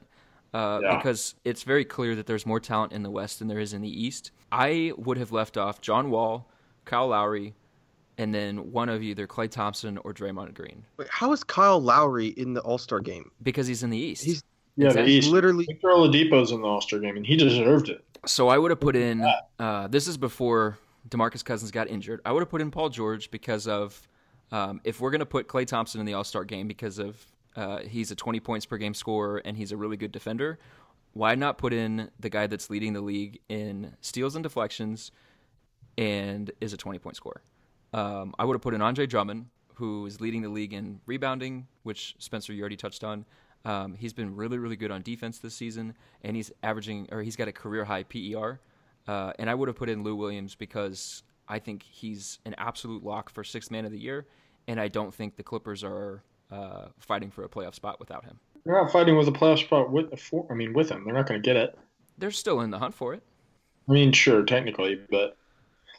[0.51, 0.95] Uh, Yeah.
[0.97, 3.81] Because it's very clear that there's more talent in the West than there is in
[3.83, 4.31] the East.
[4.51, 6.49] I would have left off John Wall,
[6.85, 7.53] Kyle Lowry,
[8.19, 12.27] and then one of either Klay Thompson or Draymond Green Wait, how is Kyle Lowry
[12.27, 13.31] in the All Star game?
[13.41, 14.23] because he's in the East.
[14.23, 14.43] He's
[14.75, 15.11] Yeah, Exactly.
[15.11, 15.29] the East.
[15.29, 18.03] literally Victor Oladipo's in the All Star game, and he deserved it.
[18.25, 19.25] So I would have put in.
[19.57, 20.77] Uh, this is before
[21.07, 22.19] Demarcus Cousins got injured.
[22.25, 24.05] I would have put in Paul George because of
[24.51, 27.25] um, if we're going to put Klay Thompson in the All Star game because of
[27.55, 30.59] uh, he's a 20 points per game scorer and he's a really good defender.
[31.13, 35.11] Why not put in the guy that's leading the league in steals and deflections
[35.97, 37.41] and is a 20 point scorer?
[37.93, 41.67] Um, I would have put in Andre Drummond, who is leading the league in rebounding,
[41.83, 43.25] which Spenser you already touched on.
[43.65, 47.35] Um, he's been really, really good on defense this season, and he's averaging or he's
[47.35, 48.59] got a career high PER.
[49.07, 53.03] Uh, and I would have put in Lou Williams because I think he's an absolute
[53.03, 54.27] lock for sixth man of the year,
[54.67, 58.39] and I don't think the Clippers are uh, fighting for a playoff spot without him.
[58.65, 61.03] They're not fighting with a playoff spot with for, I mean with him.
[61.05, 61.77] They're not going to get it.
[62.17, 63.23] They're still in the hunt for it.
[63.87, 65.37] I mean, sure, technically, but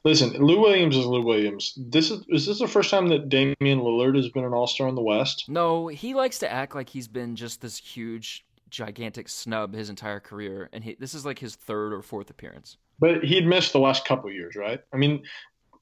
[0.05, 1.75] listen, Lou Williams is Lou Williams.
[1.77, 4.89] This is is this the first time that Damian Lillard has been an All Star
[4.89, 5.45] in the West?
[5.49, 10.21] No, he likes to act like he's been just this huge, gigantic snub his entire
[10.21, 12.77] career, and he, this is like his third or fourth appearance.
[12.99, 14.81] But he'd missed the last couple years, right?
[14.93, 15.23] I mean,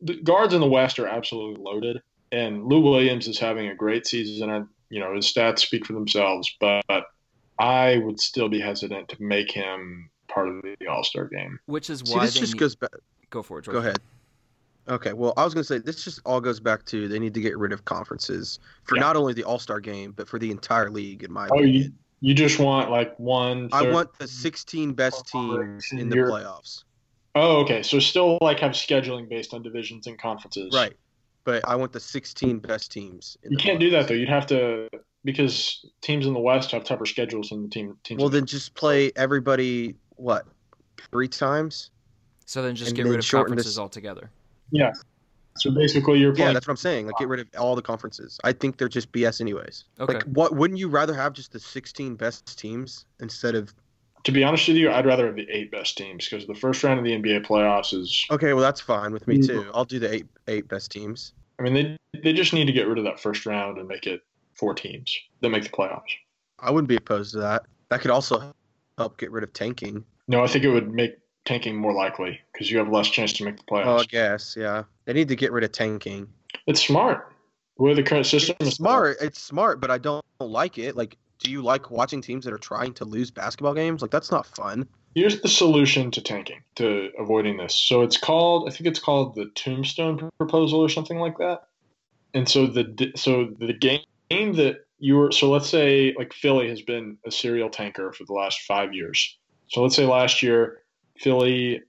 [0.00, 2.00] the guards in the West are absolutely loaded,
[2.31, 4.50] and Lou Williams is having a great season.
[4.50, 6.85] And you know his stats speak for themselves, but
[7.59, 11.59] I would still be hesitant to make him part of the All Star game.
[11.66, 12.90] Which is see why this just need- goes back.
[13.31, 13.64] Go for it.
[13.64, 13.75] George.
[13.75, 13.99] Go ahead.
[14.88, 17.35] Okay, well, I was going to say this just all goes back to they need
[17.35, 19.03] to get rid of conferences for Yeah.
[19.03, 21.25] not only the All Star game but for the entire league.
[21.25, 23.69] In my Oh, opinion, you you just want like one.
[23.73, 26.85] I want the 16 best teams in the You're- playoffs.
[27.35, 27.83] Oh, okay.
[27.83, 30.73] So still like have scheduling based on divisions and conferences.
[30.75, 30.95] Right,
[31.45, 33.37] but I want the 16 best teams.
[33.43, 34.14] In You the can't do that though.
[34.14, 34.88] You'd have to
[35.25, 38.19] because teams in the West have tougher schedules than the team teams.
[38.19, 40.47] Well, in the then just play everybody what
[41.12, 41.91] three times?
[42.48, 44.30] So then just And get then rid of conferences this- altogether.
[44.70, 44.92] yeah.
[45.58, 46.54] So basically, you're Yeah, playing.
[46.54, 47.06] that's what I'm saying.
[47.06, 48.38] Like, get rid of all the conferences.
[48.44, 49.84] I think they're just BS anyways.
[50.00, 50.14] Okay.
[50.14, 53.74] Like, what wouldn't you rather have just the 16 best teams instead of?
[54.24, 56.82] to be honest with you, I'd rather have the eight best teams because the first
[56.82, 58.26] round of the NBA playoffs is.
[58.30, 59.70] Okay, well that's fine with me too.
[59.74, 61.34] I'll do the eight eight best teams.
[61.58, 64.06] I mean, they they just need to get rid of that first round and make
[64.06, 64.22] it
[64.54, 66.02] four teams that make the playoffs.
[66.58, 67.64] I wouldn't be opposed to that.
[67.90, 68.52] That could also
[68.96, 70.04] help get rid of tanking.
[70.26, 71.12] No, I think it would make
[71.48, 73.87] tanking more likely because you have less chance to make the playoffs.
[73.87, 74.84] Oh, I guess yeah.
[75.06, 76.28] They need to get rid of tanking.
[76.66, 77.32] It's smart.
[77.78, 79.16] Way the current system It's is smart.
[79.22, 80.94] It's smart, but I don't like it.
[80.94, 84.02] Like, do you like watching teams that are trying to lose basketball games?
[84.02, 84.87] Like, that's not fun.
[85.14, 87.74] Here's the solution to tanking, to avoiding this.
[87.74, 91.68] So it's called, I think it's called the Tombstone proposal or something like that.
[92.34, 96.82] And so the so the game that you were so let's say like Philly has
[96.82, 99.38] been a serial tanker for the last five years.
[99.68, 100.82] So let's say last year
[101.18, 101.83] Philly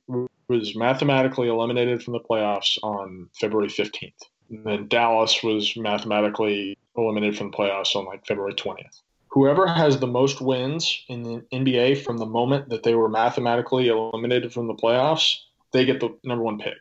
[0.47, 4.13] was mathematically eliminated from the playoffs on February 15th.
[4.49, 9.01] And then Dallas was mathematically eliminated from the playoffs on like February 20th.
[9.27, 13.87] Whoever has the most wins in the NBA from the moment that they were mathematically
[13.87, 15.35] eliminated from the playoffs,
[15.71, 16.77] they get the number one pick.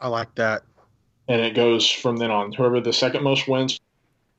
[0.00, 0.62] I like that.
[1.26, 2.52] And it goes from then on.
[2.52, 3.80] Whoever the second most wins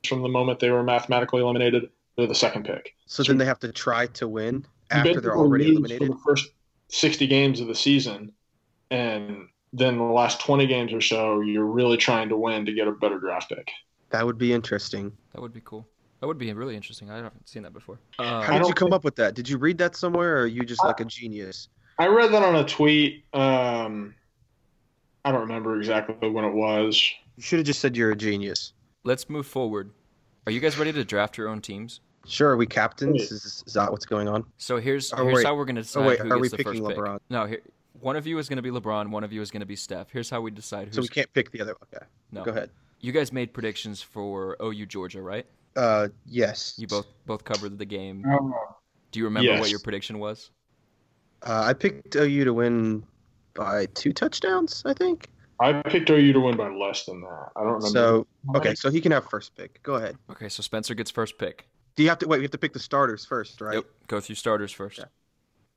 [0.06, 2.94] from the moment they were mathematically eliminated, they're the second pick.
[3.04, 6.10] So, so then they have to try to win after they're already eliminated.
[6.10, 6.48] The first
[6.90, 8.32] 60 games of the season,
[8.90, 12.88] and then the last 20 games or so, you're really trying to win to get
[12.88, 13.70] a better draft pick.
[14.10, 15.12] That would be interesting.
[15.32, 15.86] That would be cool.
[16.20, 17.10] That would be really interesting.
[17.10, 17.98] I haven't seen that before.
[18.18, 18.96] Uh, How did you come think...
[18.96, 19.34] up with that?
[19.34, 21.68] Did you read that somewhere, or are you just like a genius?
[21.98, 23.24] I read that on a tweet.
[23.32, 24.14] Um,
[25.24, 27.10] I don't remember exactly when it was.
[27.36, 28.72] You should have just said you're a genius.
[29.04, 29.90] Let's move forward.
[30.46, 32.00] Are you guys ready to draft your own teams?
[32.26, 32.50] Sure.
[32.50, 33.32] Are we captains?
[33.32, 34.44] Is, is that what's going on?
[34.58, 36.48] So here's here's wait, how we're going to decide oh, wait, who are gets we
[36.48, 37.14] the picking first LeBron?
[37.14, 37.22] pick.
[37.30, 37.60] No, here,
[38.00, 39.10] one of you is going to be LeBron.
[39.10, 40.10] One of you is going to be Steph.
[40.10, 40.88] Here's how we decide.
[40.88, 41.74] Who's, so we can't pick the other.
[41.78, 41.88] one.
[41.94, 42.06] Okay.
[42.32, 42.44] No.
[42.44, 42.70] Go ahead.
[43.00, 45.46] You guys made predictions for OU Georgia, right?
[45.76, 46.74] Uh, yes.
[46.76, 48.24] You both both covered the game.
[48.26, 48.54] Um,
[49.12, 49.60] Do you remember yes.
[49.60, 50.50] what your prediction was?
[51.42, 53.04] Uh, I picked OU to win
[53.54, 54.82] by two touchdowns.
[54.84, 55.28] I think.
[55.58, 57.48] I picked OU to win by less than that.
[57.54, 57.88] I don't remember.
[57.88, 59.82] So okay, so he can have first pick.
[59.82, 60.16] Go ahead.
[60.30, 61.68] Okay, so Spenser gets first pick.
[61.96, 62.38] Do you have to wait?
[62.38, 63.74] We have to pick the starters first, right?
[63.74, 63.84] Yep.
[64.08, 64.98] Go through starters first.
[64.98, 65.04] Yeah.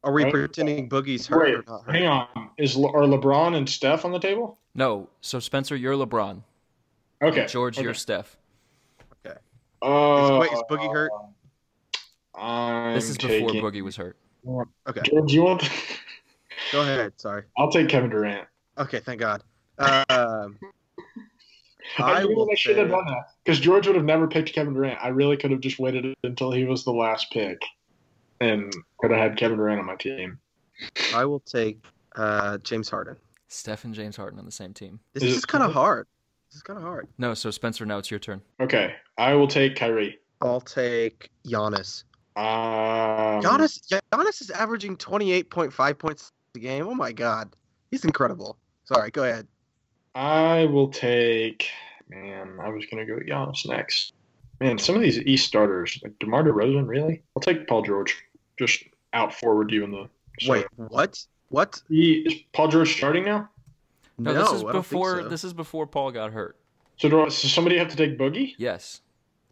[0.04, 0.34] Are we Right.
[0.34, 1.96] pretending Boogie's hurt Wait, or not hurt?
[1.96, 2.50] hang on.
[2.58, 4.58] Is Le- are LeBron and Steph on the table?
[4.76, 5.10] No.
[5.22, 6.44] So Spenser, you're LeBron.
[7.22, 7.46] Okay.
[7.48, 7.86] George, okay.
[7.86, 8.38] you're Steph.
[9.26, 9.38] Okay.
[9.82, 11.12] Uh, wait, is Boogie hurt?
[12.36, 13.50] I'm This is before.
[13.52, 14.18] Boogie was hurt.
[14.90, 15.70] Okay, George, you want?
[16.74, 17.14] go ahead.
[17.18, 17.44] Sorry.
[17.58, 18.46] I'll take Kevin Durant.
[18.78, 19.42] Okay, thank God.
[19.80, 20.60] Um,
[21.98, 24.74] I, I really will should have done that because George would have never picked Kevin
[24.74, 25.00] Durant.
[25.02, 27.62] I really could have just waited until he was the last pick,
[28.40, 30.40] and could have had Kevin Durant on my team.
[31.14, 31.84] I will take
[32.16, 33.18] uh, James Harden.
[33.48, 35.00] Steph and James Harden on the same team.
[35.14, 36.08] This Is is kind of hard.
[36.50, 37.08] This is kind of hard.
[37.18, 38.42] No, so Spenser, now it's your turn.
[38.60, 40.20] Okay, I will take Kyrie.
[40.42, 42.04] I'll take Giannis.
[42.36, 43.80] Um, Giannis,
[44.12, 46.88] Giannis is averaging 28.5 points a game.
[46.88, 47.56] Oh my God,
[47.92, 48.58] he's incredible.
[48.86, 49.48] Sorry, go ahead.
[50.16, 51.68] I will take.
[52.10, 54.14] Man, I was gonna go with Giannis next.
[54.60, 57.24] Man, some of these East starters, like DeMar DeRozan, really?
[57.36, 58.16] I'll take Paul George.
[58.58, 60.10] Just out forward you in the.
[60.48, 61.26] Wait, what?
[61.50, 61.82] What?
[61.90, 63.50] He, is Paul George starting now?
[64.18, 65.30] No, No, this is I don't think before so.
[65.30, 66.58] this is before Paul got hurt.
[66.98, 68.54] So, do I, so somebody have to take Boogie?
[68.58, 69.02] Yes.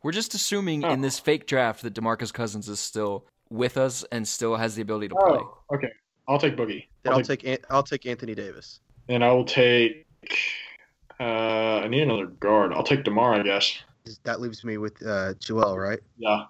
[0.03, 0.91] We're just assuming Oh.
[0.91, 4.81] in this fake draft that DeMarcus Cousins is still with us and still has the
[4.81, 5.39] ability to oh, play.
[5.41, 5.91] Oh, okay.
[6.27, 6.85] I'll take Boogie.
[7.03, 8.79] Then I'll I'll take, take I'll take Anthony Davis.
[9.09, 10.05] and I will take.
[11.19, 12.73] Uh, I need another guard.
[12.73, 13.79] I'll take Demar, I guess.
[14.23, 15.99] That leaves me with uh, Joel, right?
[16.17, 16.45] Yeah.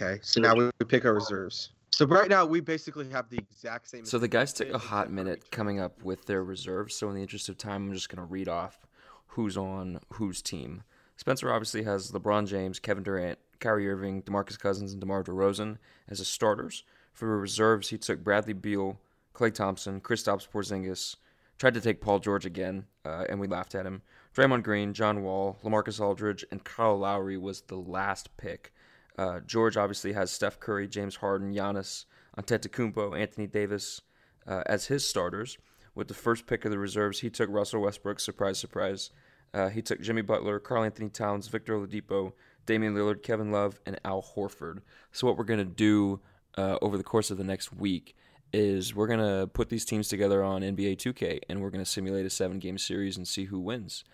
[0.00, 1.70] Okay, so now we we pick our reserves.
[1.92, 4.06] So right now we basically have the exact same.
[4.06, 6.94] So the guys took a hot minute coming up with their reserves.
[6.94, 8.86] So in the interest of time, I'm just going to read off
[9.26, 10.82] who's on whose team.
[11.16, 15.76] Spenser obviously has LeBron James, Kevin Durant, Kyrie Irving, DeMarcus Cousins, and DeMar DeRozan
[16.08, 16.84] as his starters.
[17.12, 18.98] For the reserves, he took Bradley Beal,
[19.34, 21.16] Klay Thompson, Kristaps Porzingis,
[21.60, 24.00] tried to take Paul George again, uh, and we laughed at him.
[24.34, 28.72] Draymond Green, John Wall, LaMarcus Aldridge, and Kyle Lowry was the last pick.
[29.18, 32.06] Uh, George obviously has Steph Curry, James Harden, Giannis,
[32.38, 34.00] Antetokounmpo, Anthony Davis
[34.46, 35.58] uh, as his starters.
[35.94, 38.20] With the first pick of the reserves, he took Russell Westbrook.
[38.20, 39.10] Surprise, surprise.
[39.52, 42.32] Uh, he took Jimmy Butler, Karl-Anthony Towns, Victor Oladipo,
[42.64, 44.78] Damian Lillard, Kevin Love, and Al Horford.
[45.12, 46.20] So what we're gonna do
[46.56, 48.16] uh, over the course of the next week
[48.52, 52.30] is we're gonna put these teams together on NBA 2K, and we're gonna simulate a
[52.30, 54.04] seven-game series and see who wins.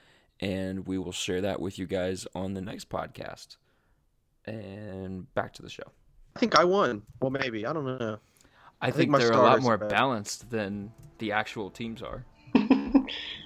[0.41, 3.57] And we will share that with you guys on the next podcast.
[4.45, 5.91] And back to the show.
[6.37, 7.03] I think I won.
[7.21, 8.19] Well, maybe I don't know.
[8.81, 12.27] I, think think, my they're a lot more balanced than the actual teams are.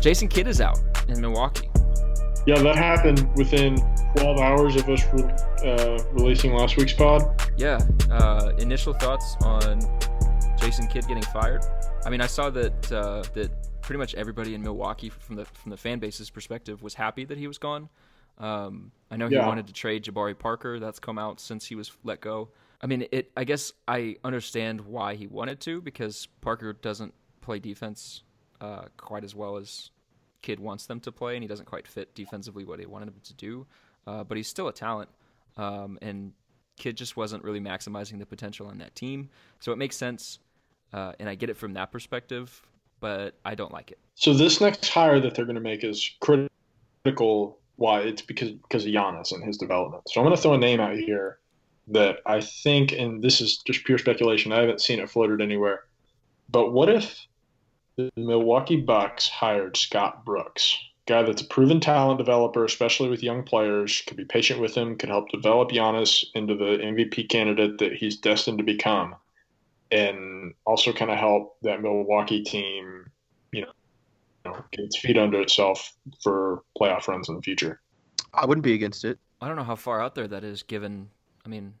[0.00, 1.68] Jason Kidd is out in Milwaukee.
[2.46, 3.76] Yeah, that happened within
[4.16, 7.22] 12 hours of us re- uh, releasing last week's pod.
[7.58, 7.78] Yeah.
[8.10, 9.80] Uh, initial thoughts on
[10.58, 11.62] Jason Kidd getting fired?
[12.06, 13.50] I mean, I saw that uh, that
[13.82, 17.36] pretty much everybody in Milwaukee, from the from the fan base's perspective, was happy that
[17.36, 17.90] he was gone.
[18.38, 19.46] Um, I know he Yeah.
[19.46, 20.80] wanted to trade Jabari Parker.
[20.80, 22.48] That's come out since he was let go.
[22.80, 23.30] I mean, it.
[23.36, 28.22] I guess I understand why he wanted to because Parker doesn't play defense
[28.60, 29.90] uh, quite as well as
[30.42, 33.20] Kidd wants them to play, and he doesn't quite fit defensively what he wanted him
[33.24, 33.66] to do.
[34.06, 35.10] Uh, but he's still a talent,
[35.56, 36.32] um, and
[36.78, 39.28] Kidd just wasn't really maximizing the potential on that team.
[39.60, 40.38] So it makes sense,
[40.92, 42.62] uh, and I get it from that perspective,
[43.00, 43.98] but I don't like it.
[44.14, 47.58] So this next hire that they're going to make is critical.
[47.76, 48.00] Why?
[48.00, 50.04] It's because because of Giannis and his development.
[50.08, 51.38] So I'm going to throw a name out here
[51.88, 54.52] that I think, and this is just pure speculation.
[54.52, 55.84] I haven't seen it floated anywhere.
[56.50, 57.26] But what if
[58.14, 60.76] the Milwaukee Bucks hired Scott Brooks?
[61.10, 64.96] guy that's a proven talent developer, especially with young players, could be patient with him,
[64.96, 69.16] could help develop Giannis into the MVP candidate that he's destined to become,
[69.90, 73.10] and also kind of help that Milwaukee team,
[73.52, 73.72] you know,
[74.44, 77.80] you know, get its feet under itself for playoff runs in the future.
[78.32, 79.18] I wouldn't be against it.
[79.40, 81.08] I don't know how far out there that is, given.
[81.44, 81.74] I mean,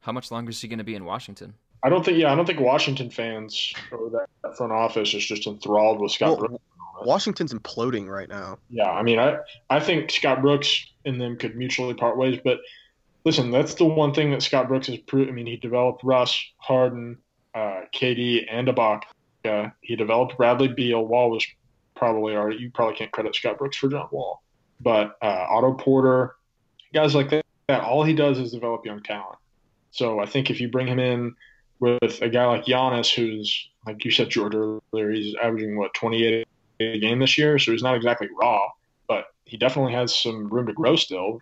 [0.00, 1.54] how much longer is he going to be in Washington?
[1.82, 2.18] I don't think.
[2.18, 6.38] Yeah, I don't think Washington fans or that front office is just enthralled with Scott
[6.38, 6.64] well, Brooks.
[7.04, 8.58] Washington's imploding right now.
[8.70, 9.38] Yeah, I mean, I
[9.70, 12.40] I think Scott Brooks and them could mutually part ways.
[12.42, 12.58] But
[13.24, 15.28] listen, that's the one thing that Scott Brooks has proved.
[15.28, 17.18] I mean, he developed Russ, Harden,
[17.54, 19.72] uh, KD, and Ibaka.
[19.80, 21.04] he developed Bradley Beal.
[21.04, 21.46] Wall was
[21.94, 22.58] probably already.
[22.58, 24.42] You probably can't credit Scott Brooks for John Wall,
[24.80, 26.34] but uh, Otto Porter,
[26.92, 27.44] guys like that.
[27.68, 29.38] All he does is develop young talent.
[29.90, 31.34] So I think if you bring him in
[31.80, 36.46] with a guy like Giannis, who's like you said, George earlier, he's averaging what 28
[36.80, 38.68] a game this year, so he's not exactly raw,
[39.08, 41.40] but he definitely has some room to grow still.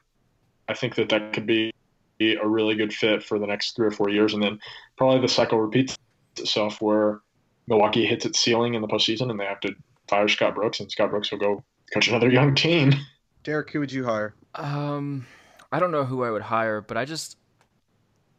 [0.69, 1.73] I think that that could be
[2.21, 4.59] a really good fit for the next three or four years, and then
[4.97, 5.99] probably the cycle repeats
[6.39, 7.21] itself where
[7.67, 9.75] Milwaukee hits its ceiling in the postseason, and they have to
[10.09, 12.93] fire Scott Brooks, and Scott Brooks will go coach another young team.
[13.43, 14.35] Derek, who would you hire?
[14.55, 15.27] Um,
[15.71, 17.37] I don't know who I would hire, but I just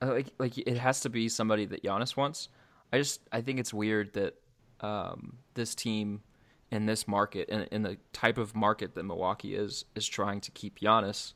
[0.02, 2.50] like like it has to be somebody that Giannis wants.
[2.92, 4.36] I just I think it's weird that
[4.82, 6.22] um, this team
[6.70, 10.42] in this market and in, in, the type of market that Milwaukee is is trying
[10.42, 11.34] to keep Giannis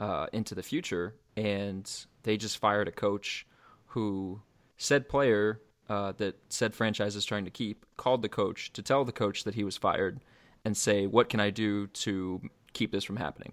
[0.00, 1.90] uh, into the future, and
[2.22, 3.46] they just fired a coach
[3.86, 4.40] who
[4.76, 9.04] said player uh, that said franchise is trying to keep called the coach to tell
[9.04, 10.20] the coach that he was fired
[10.64, 12.40] and say what can I do to
[12.72, 13.52] keep this from happening.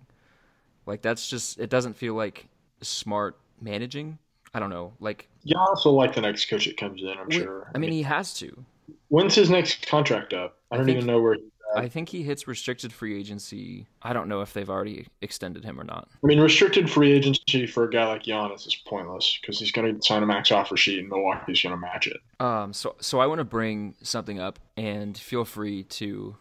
[0.85, 2.47] Like that's just it doesn't feel like
[2.81, 4.17] smart managing.
[4.53, 4.93] I don't know.
[4.99, 7.09] Like yeah, also like the next coach that comes in.
[7.09, 7.71] I'm we, sure.
[7.73, 8.65] I mean, he has to.
[9.09, 10.57] When's his next contract up?
[10.71, 11.37] I, don't think, even know where.
[11.75, 13.85] I think he hits restricted free agency.
[14.01, 16.07] I don't know if they've already extended him or not.
[16.23, 19.95] I mean, restricted free agency for a guy like Giannis is pointless because he's going
[19.95, 22.17] to sign a max offer sheet and Milwaukee's going to match it.
[22.39, 26.35] Um, so so I want to bring something up, and feel free to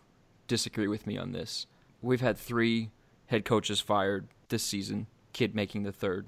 [0.47, 1.67] disagree with me on this.
[2.01, 2.91] We've had three
[3.27, 5.07] head coaches fired this season.
[5.33, 6.27] Kidd making the third.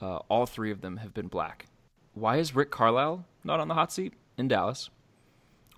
[0.00, 1.66] Uh, all three of them have been black.
[2.14, 4.90] Why is Rick Carlisle not on the hot seat in Dallas?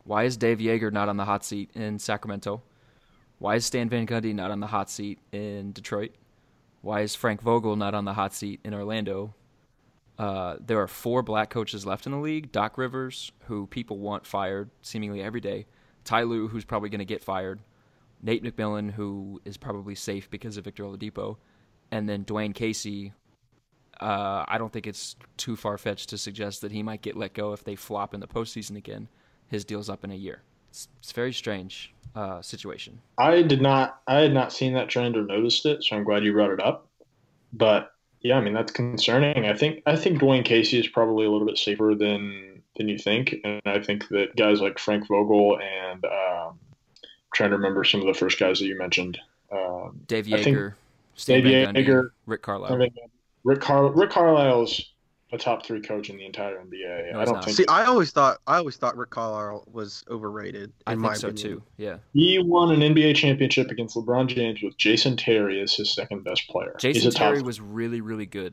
[0.04, 2.62] Why is Dave Joerger not on the hot seat in Sacramento?
[3.38, 6.12] Why is Stan Van Gundy not on the hot seat in Detroit?
[6.80, 9.34] Why is Frank Vogel not on the hot seat in Orlando?
[10.18, 12.52] Uh, there are four black coaches left in the league.
[12.52, 15.66] Doc Rivers, who people want fired seemingly every day.
[16.04, 17.60] Ty Lue, who's probably going to get fired.
[18.22, 21.36] Nate McMillan, who is probably safe because of Victor Oladipo.
[21.90, 23.12] And then Dwane Casey.
[24.02, 27.34] Uh, I don't think it's too far fetched to suggest that he might get let
[27.34, 29.08] go if they flop in the postseason again
[29.52, 30.42] his deal's up in a year.
[30.70, 32.98] It's, it's a very strange uh, situation.
[33.18, 36.24] I did not, I had not seen that trend or noticed it, so I'm glad
[36.24, 36.88] you brought it up.
[37.52, 39.44] But yeah, I mean that's concerning.
[39.46, 42.96] I think I think Dwane Casey is probably a little bit safer than than you
[42.96, 46.58] think, and I think that guys like Frank Vogel and um,
[47.34, 49.18] trying to remember some of the first guys that you mentioned.
[49.50, 50.74] Um, Dave Joerger,
[51.26, 52.88] Dave Joerger, Rick Carlisle.
[53.44, 54.92] Rick, Car- Rick Carlisle's
[55.32, 57.12] a top three coach in the entire NBA.
[57.12, 57.44] No, I don't not.
[57.44, 57.56] think.
[57.56, 60.72] See, I always thought I always thought Rick Carlisle was overrated.
[60.86, 61.56] I think so opinion.
[61.56, 61.62] too.
[61.78, 61.96] Yeah.
[62.12, 66.46] He won an NBA championship against LeBron James with Jason Terry as his second best
[66.48, 66.74] player.
[66.78, 68.52] Jason Terry was really really good.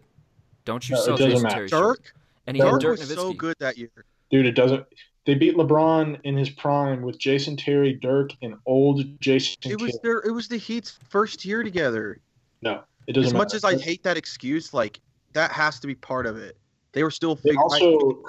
[0.66, 1.68] Don't you no, sell Jason matter.
[1.68, 1.82] Terry?
[1.82, 2.14] Dirk.
[2.48, 3.92] And he Dirk, Dirk was so good that year.
[4.32, 4.86] Dude, it doesn't.
[5.26, 9.58] They beat LeBron in his prime with Jason Terry, Dirk, and old Jason.
[9.66, 10.20] It was their.
[10.20, 12.20] It was the Heat's first year together.
[12.62, 13.30] No, it doesn't.
[13.30, 13.44] As matter.
[13.44, 15.02] much as I hate that excuse, like
[15.34, 16.58] that has to be part of it.
[16.92, 17.36] They were still.
[17.44, 18.22] They also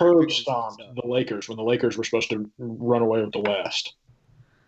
[0.00, 3.94] curb stomped the Lakers when the Lakers were supposed to run away with the West.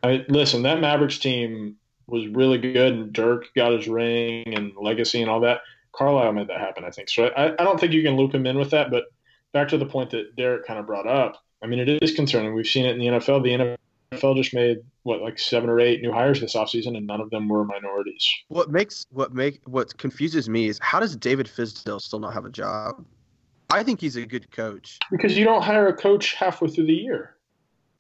[0.05, 1.75] I mean, listen, that Mavericks team
[2.07, 5.61] was really good, and Dirk got his ring and legacy and all that.
[5.91, 7.09] Carlisle made that happen, I think.
[7.09, 8.93] So I, I don't think you can loop him in with that.
[8.93, 9.07] But
[9.53, 12.55] back to the point that Derek kind of brought up, I mean, it is concerning.
[12.55, 13.43] We've seen it in the NFL.
[13.43, 17.21] The NFL just made what like seven or eight new hires this offseason, and none
[17.21, 18.29] of them were minorities.
[18.49, 22.45] What makes what make what confuses me is how does David Fizdale still not have
[22.45, 23.05] a job?
[23.71, 26.95] I think he's a good coach because you don't hire a coach halfway through the
[26.95, 27.37] year.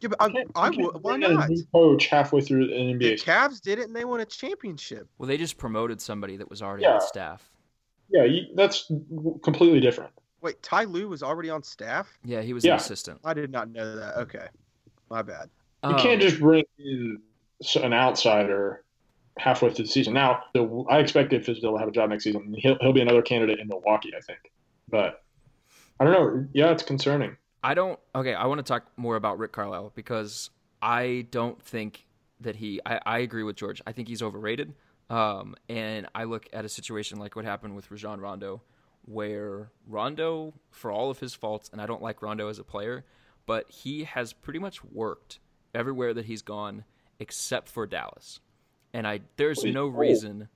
[0.00, 1.48] Yeah, but I, I, why not?
[1.72, 2.98] coach halfway through an NBA.
[2.98, 5.08] The Cavs did it and they won a championship.
[5.16, 6.94] Well, they just promoted somebody that was already yeah.
[6.94, 7.48] on staff.
[8.10, 8.92] Yeah, you, that's
[9.42, 10.10] completely different.
[10.42, 12.18] Wait, Ty Lue was already on staff?
[12.24, 12.74] Yeah, he was Yeah.
[12.74, 13.20] an assistant.
[13.24, 14.16] I did not know that.
[14.18, 14.46] Okay.
[15.08, 15.48] My bad.
[15.90, 17.20] You Um, can't just bring in
[17.82, 18.84] an outsider
[19.38, 20.14] halfway through the season.
[20.14, 22.54] Now, the, I expect Dave Fizdale to have a job next season.
[22.56, 24.52] He'll, he'll be another candidate in Milwaukee, I think.
[24.88, 25.22] But
[26.00, 26.48] I don't know.
[26.52, 27.36] Yeah, it's concerning.
[27.62, 27.98] I don't.
[28.14, 32.06] Okay, I want to talk more about Rick Carlisle because I don't think
[32.40, 32.80] that he.
[32.86, 33.82] I, I agree with George.
[33.86, 34.74] I think he's overrated.
[35.08, 38.62] Um, and I look at a situation like what happened with Rajon Rondo,
[39.04, 43.04] where Rondo, for all of his faults, and I don't like Rondo as a player,
[43.46, 45.38] but he has pretty much worked
[45.76, 46.84] everywhere that he's gone
[47.18, 48.40] except for Dallas.
[48.92, 49.88] And I there's no oh.
[49.88, 50.48] reason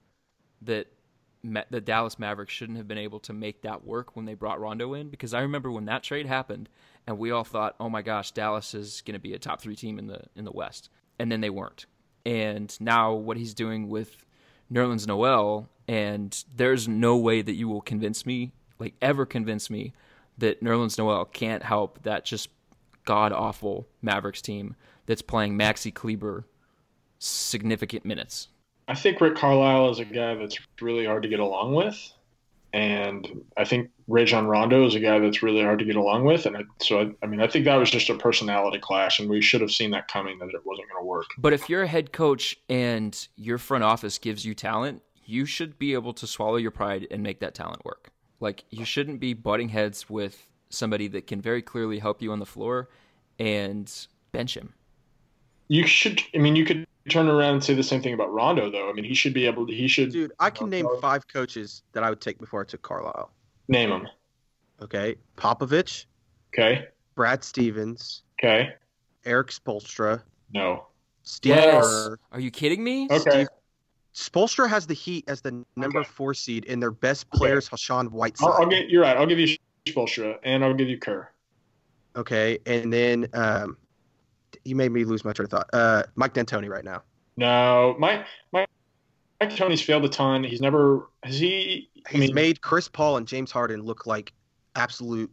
[0.62, 0.88] that
[1.42, 4.60] Ma- the Dallas Mavericks shouldn't have been able to make that work when they brought
[4.60, 6.68] Rondo in because I remember when that trade happened
[7.06, 9.74] and we all thought, "Oh my gosh, Dallas is going to be a top 3
[9.74, 11.86] team in the in the West." And then they weren't.
[12.26, 14.24] And now what he's doing with
[14.72, 19.92] Nerlens Noel and there's no way that you will convince me, like ever convince me
[20.38, 22.48] that Nerlens Noel can't help that just
[23.04, 24.76] god awful Mavericks team
[25.10, 26.46] that's playing Maxi Kleber
[27.18, 28.46] significant minutes.
[28.86, 32.12] I think Rick Carlisle is a guy that's really hard to get along with.
[32.72, 36.46] And I think Rajon Rondo is a guy that's really hard to get along with.
[36.46, 39.28] And I, so, I, I mean, I think that was just a personality clash, and
[39.28, 41.26] we should have seen that coming that it wasn't going to work.
[41.36, 45.76] But if you're a head coach and your front office gives you talent, you should
[45.76, 48.12] be able to swallow your pride and make that talent work.
[48.38, 52.38] Like you shouldn't be butting heads with somebody that can very clearly help you on
[52.38, 52.88] the floor
[53.40, 53.92] and
[54.30, 54.74] bench him.
[55.72, 58.72] You should, I mean, you could turn around and say the same thing about Rondo,
[58.72, 58.90] though.
[58.90, 61.00] I mean, he should be able to, he should Dude, I can name Carlisle.
[61.00, 63.30] five coaches that I would take before I took Carlisle.
[63.68, 64.08] name them.
[64.82, 65.14] Okay.
[65.36, 66.06] Popovich,
[66.52, 66.88] Okay.
[67.14, 68.70] Brad Stevens, Okay.
[69.24, 70.86] Erik Spoelstra, No.
[71.22, 71.84] Steve Yes.
[71.86, 72.18] Kerr.
[72.32, 73.06] Are you kidding me?
[73.08, 73.46] Okay.
[74.12, 76.08] Spoelstra has the Heat as the number Okay.
[76.08, 78.48] four seed, and their best player is Hassan Whiteside.
[78.48, 79.16] I'll, I'll get, you're right.
[79.16, 79.56] I'll give you
[79.86, 81.30] Spoelstra, and I'll give you Kerr.
[82.16, 83.76] Okay, and then um,
[84.64, 85.70] you made me lose my train of thought.
[85.72, 87.02] Uh, Mike D'Antoni right now.
[87.36, 88.68] No, Mike, Mike,
[89.40, 90.44] Mike D'Antoni's failed a ton.
[90.44, 94.32] He's never, has he, I He's mean, made Chris Paul and James Harden look like
[94.76, 95.30] absolute.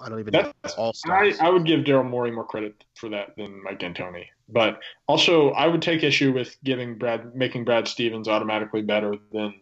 [0.00, 1.34] I don't even know That's- all I.
[1.40, 4.26] I would give Daryl Morey more credit for that than Mike D'Antoni.
[4.48, 9.54] But also, I would take issue with giving Brad, making Brad Stevens automatically better than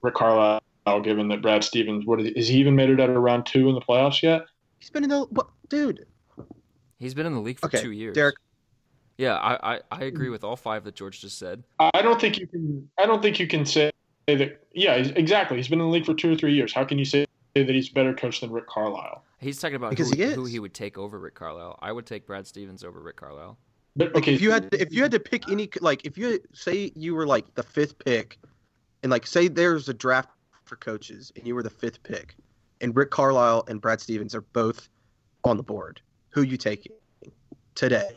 [0.00, 0.62] Rick Carlisle,
[1.02, 3.68] given that Brad Stevens, what is, is he even made it out of round two
[3.68, 4.42] in the playoffs yet?
[4.78, 6.06] He's been in the what, dude.
[7.00, 8.14] He's been in the league for Okay, two years.
[8.14, 8.36] Derek.
[9.16, 11.64] Yeah, I, I, I agree with all five that George just said.
[11.78, 12.88] I don't think you can.
[12.98, 13.90] I don't think you can say
[14.28, 14.60] that.
[14.72, 15.56] Yeah, exactly.
[15.56, 16.72] He's been in the league for two or three years.
[16.72, 19.24] How can you say that he's a better coach than Rick Carlisle?
[19.38, 20.34] He's talking about Because who, he is.
[20.34, 21.78] who he would take over Rick Carlisle.
[21.82, 23.58] I would take Brad Stevens over Rick Carlisle.
[23.96, 26.16] But Like okay, if you had to, if you had to pick any like if
[26.16, 28.38] you say you were like the fifth pick,
[29.02, 30.28] and like say there's a draft
[30.64, 32.36] for coaches and you were the fifth pick,
[32.80, 34.88] and Rick Carlisle and Brad Stevens are both
[35.44, 36.00] on the board,
[36.30, 36.92] who you taking
[37.74, 38.08] today?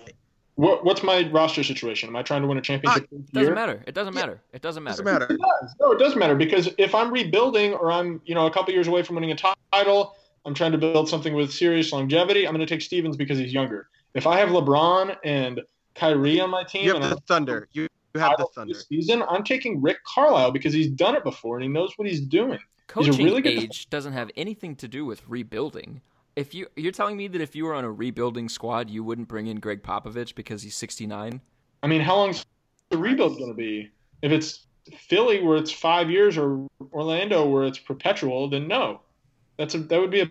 [0.55, 2.09] what, what's my roster situation?
[2.09, 3.03] Am I trying to win a championship?
[3.03, 3.55] Uh, this Doesn't year?
[3.55, 3.83] matter.
[3.87, 4.19] It doesn't Yeah.
[4.19, 4.41] matter.
[4.53, 4.93] It doesn't matter.
[5.01, 5.33] It doesn't matter.
[5.33, 5.75] It does.
[5.81, 8.87] No, it does matter because if I'm rebuilding or I'm, you know, a couple years
[8.87, 9.35] away from winning a
[9.71, 12.45] title, I'm trying to build something with serious longevity.
[12.47, 13.87] I'm going to take Stevens because he's younger.
[14.13, 15.61] If I have LeBron and
[15.95, 17.67] Kyrie on my team You have and the I'm Thunder.
[17.71, 18.75] You, you have the Thunder.
[18.75, 22.21] season, I'm taking Rick Carlisle because he's done it before and he knows what he's
[22.21, 22.51] doing.
[22.59, 26.01] He's a Coaching really good- age doesn't have anything to do with rebuilding.
[26.35, 29.27] If you you're telling me that if you were on a rebuilding squad, you wouldn't
[29.27, 31.41] bring in Gregg Popovich because he's 69.
[31.83, 32.45] I mean, how long's
[32.89, 33.91] the rebuild going to be?
[34.21, 34.65] If it's
[34.97, 39.01] Philly where it's five years or Orlando where it's perpetual, then no.
[39.57, 40.29] That's a that would be a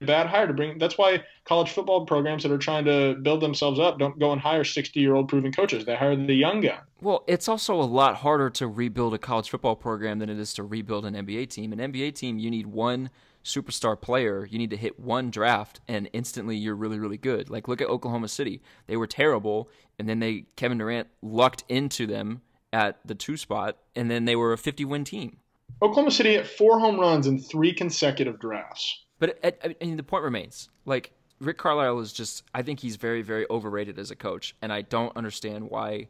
[0.00, 0.78] bad hire to bring.
[0.78, 4.40] That's why college football programs that are trying to build themselves up don't go and
[4.40, 5.84] hire sixty-year-old proven coaches.
[5.84, 6.78] They hire the young guy.
[7.00, 10.52] Well, it's also a lot harder to rebuild a college football program than it is
[10.54, 11.72] to rebuild an NBA team.
[11.72, 13.10] An NBA team, you need one
[13.44, 17.50] superstar player, you need to hit one draft, and instantly you're really, really good.
[17.50, 19.68] Like look at Oklahoma City; they were terrible,
[19.98, 24.36] and then they Kevin Durant lucked into them at the two spot, and then they
[24.36, 25.38] were a 50 win team.
[25.82, 29.04] Oklahoma City hit four home runs in three consecutive drafts.
[29.18, 33.22] But I mean, the point remains, like Rick Carlisle is just, I think he's very,
[33.22, 36.08] very overrated as a coach, and I don't understand why.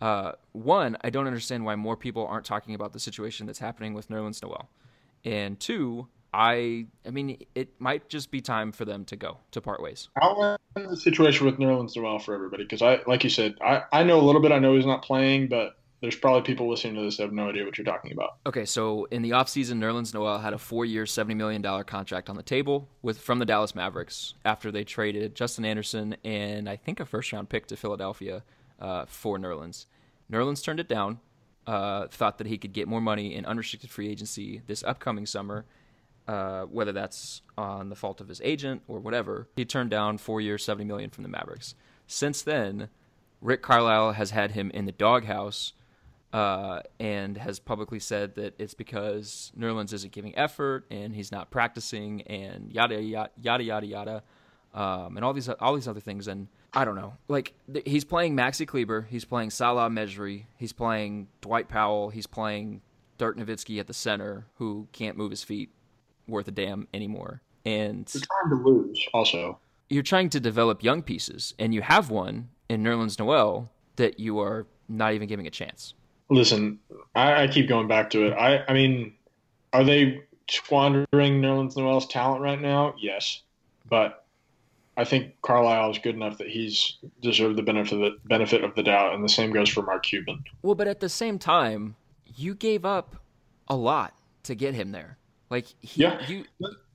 [0.00, 3.94] Uh, one, I don't understand why more people aren't talking about the situation that's happening
[3.94, 4.68] with Nerlens Noel,
[5.24, 9.62] and two, I, I mean, it might just be time for them to go to
[9.62, 10.10] part ways.
[10.20, 14.02] Outline the situation with Nerlens Noel for everybody because I, like you said, I, I
[14.04, 14.52] know a little bit.
[14.52, 17.48] I know he's not playing, but there's probably people listening to this that have no
[17.48, 18.36] idea what you're talking about.
[18.44, 22.42] Okay, so in the offseason, Nerlens Noel had a four-year, $70 million contract on the
[22.42, 27.06] table with from the Dallas Mavericks after they traded Justin Anderson and I think a
[27.06, 28.42] first-round pick to Philadelphia
[28.78, 29.86] uh, for Nerlens.
[30.30, 31.18] Nerlens turned it down,
[31.66, 35.64] uh, thought that he could get more money in unrestricted free agency this upcoming summer,
[36.28, 39.48] uh, whether that's on the fault of his agent or whatever.
[39.56, 41.74] He turned down four years, seventy million from the Mavericks.
[42.06, 42.88] Since then,
[43.40, 45.72] Rick Carlisle has had him in the doghouse.
[46.32, 51.50] Uh, and has publicly said that it's because Nerlens isn't giving effort and he's not
[51.50, 54.22] practicing and yada yada yada yada yada,
[54.74, 56.28] um, and all these all these other things.
[56.28, 57.14] And I don't know.
[57.28, 62.26] Like th- he's playing Maxi Kleber, he's playing Salah Mejri, he's playing Dwight Powell, he's
[62.26, 62.82] playing
[63.16, 65.70] Dirk Nowitzki at the center, who can't move his feet
[66.28, 67.42] worth a damn anymore.
[67.64, 69.58] And You're trying to lose, also.
[69.88, 74.38] you're trying to develop young pieces, and you have one in Nerlens Noel that you
[74.38, 75.94] are not even giving a chance.
[76.28, 76.78] Listen,
[77.14, 78.32] I, I keep going back to it.
[78.34, 79.14] I, I mean,
[79.72, 82.94] are they squandering Nerlens Noel's talent right now?
[83.00, 83.42] Yes,
[83.88, 84.24] but
[84.96, 88.74] I think Carlisle is good enough that he's deserved the benefit of the benefit of
[88.74, 90.42] the doubt, and the same goes for Mark Cuban.
[90.62, 91.96] Well, but at the same time,
[92.36, 93.16] you gave up
[93.68, 94.14] a lot
[94.44, 95.18] to get him there.
[95.50, 96.26] Like he, Yeah.
[96.26, 96.44] you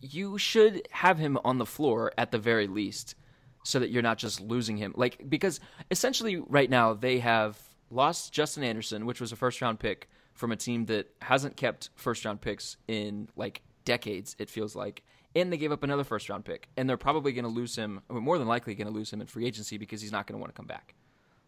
[0.02, 3.16] you should have him on the floor at the very least
[3.64, 4.94] so that you're not just losing him.
[4.96, 7.58] Like because essentially right now they have
[7.90, 11.90] lost Justin Anderson, which was a first round pick from a team that hasn't kept
[11.96, 15.04] first round picks in like decades it feels like.
[15.34, 18.02] And they gave up another first round pick and they're probably going to lose him,
[18.10, 20.38] or more than likely going to lose him in free agency because he's not going
[20.38, 20.94] to want to come back.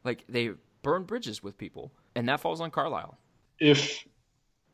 [0.05, 0.51] Like they
[0.83, 3.17] burn bridges with people and that falls on Carlisle.
[3.59, 4.05] If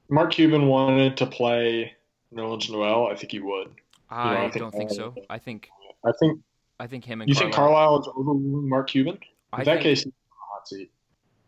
[0.10, 1.94] Mark Cuban wanted to play
[2.34, 3.72] Nerlens Noel, I think he would.
[4.10, 5.12] I, I think don't think so.
[5.12, 5.70] Carlisle- I think
[6.06, 6.40] I think
[6.80, 9.16] I think him and you think Carlisle is overruling Mark Cuban.
[9.16, 9.20] In
[9.54, 10.92] I that think, case, he's on the hot seat.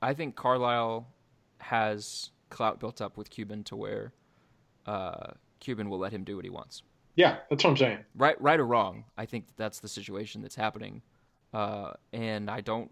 [0.02, 1.08] I think Carlisle
[1.60, 4.14] has clout built up with Cuban to where
[4.86, 6.84] uh, Cuban will let him do what he wants.
[7.16, 8.00] Yeah, that's what I'm saying.
[8.16, 11.02] Right, right or wrong, I think that that's the situation that's happening,
[11.54, 12.90] uh, and I don't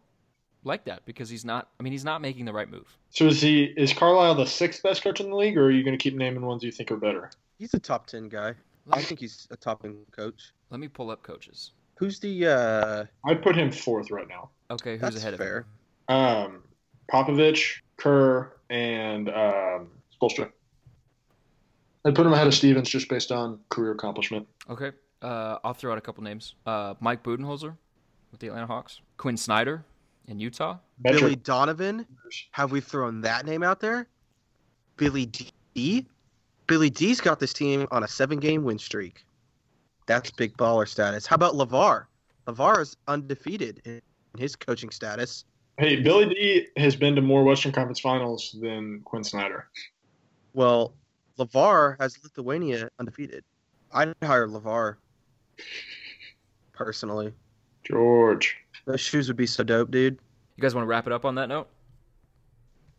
[0.64, 1.70] like that because he's not.
[1.80, 2.98] I mean, he's not making the right move.
[3.12, 3.64] So is he?
[3.64, 6.16] Is Carlisle the sixth best coach in the league, or are you going to keep
[6.16, 7.32] naming ones you think are better?
[7.60, 8.56] He's a top ten guy.
[8.92, 10.54] I think he's a top ten coach.
[10.72, 11.72] Let me pull up coaches.
[11.96, 14.50] Who's the uh I'd put him fourth right now.
[14.72, 15.66] Okay, who's That's ahead fair.
[16.08, 16.54] of him?
[16.56, 16.64] Um,
[17.12, 19.90] Popovich, Kerr, and um,
[20.20, 20.52] Spoelstra.
[22.06, 24.48] I'd put him ahead of Stevens just based on career accomplishment.
[24.70, 24.92] Okay,
[25.22, 26.56] uh, I'll throw out a couple names.
[26.66, 27.76] Uh, Mike Budenholzer
[28.32, 29.02] with the Atlanta Hawks.
[29.18, 29.84] Quin Snyder
[30.28, 30.78] in Utah.
[31.04, 32.06] Metric- Billy Donovan?
[32.52, 34.08] Have we thrown that name out there?
[34.96, 36.06] Billy D?
[36.70, 39.26] Billy D's got this team on a seven game win streak.
[40.06, 41.26] That's big baller status.
[41.26, 42.06] How about LeVar?
[42.48, 44.02] LeVar is undefeated in
[44.38, 45.46] his coaching status.
[45.80, 49.68] Hey, Billy D has been to more Western Conference Finals than Quin Snyder.
[50.54, 50.94] Well,
[51.40, 53.44] LeVar has Lithuania undefeated.
[53.92, 54.98] I'd hire LeVar
[56.74, 57.34] personally.
[57.84, 58.58] George.
[58.86, 60.20] Those shoes would be so dope, dude.
[60.56, 61.68] You guys want to wrap it up on that note?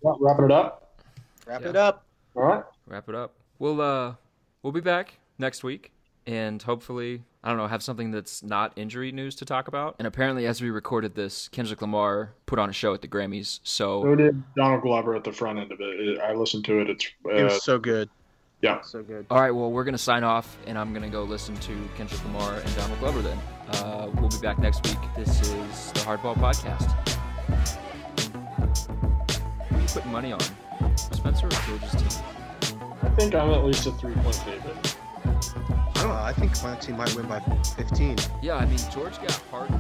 [0.03, 0.99] Yeah, wrapping it up.
[1.47, 1.69] Wrap Yeah.
[1.69, 2.05] it up.
[2.35, 2.65] All right.
[2.87, 3.35] wrap it up.
[3.61, 4.15] We'll uh
[4.63, 5.93] we'll be back next week
[6.27, 9.97] and hopefully I don't know have something that's not injury news to talk about.
[9.99, 13.61] And apparently, as we recorded this, Kendrick Lamar put on a show at the Grammys.
[13.63, 16.19] So So did Donald Glover at the front end of it.
[16.21, 16.89] I listened to it.
[16.89, 18.09] It's It uh, was so good.
[18.63, 18.81] yeah.
[18.81, 19.27] So good.
[19.31, 22.55] all right, well we're gonna sign off and I'm gonna go listen to Kendrick Lamar
[22.55, 23.21] and Donald Glover.
[23.21, 23.39] Then
[23.73, 24.99] uh, we'll be back next week.
[25.15, 26.91] This is the Hardball Podcast.
[29.69, 30.41] Who are you putting money on?
[30.97, 32.40] Spenser or George's team?
[33.03, 34.97] I think I'm at least a three point favorite.
[35.25, 36.13] I don't know.
[36.13, 37.41] I think my team might win by
[37.77, 38.17] 15.
[38.43, 39.71] Yeah, I mean George got hard.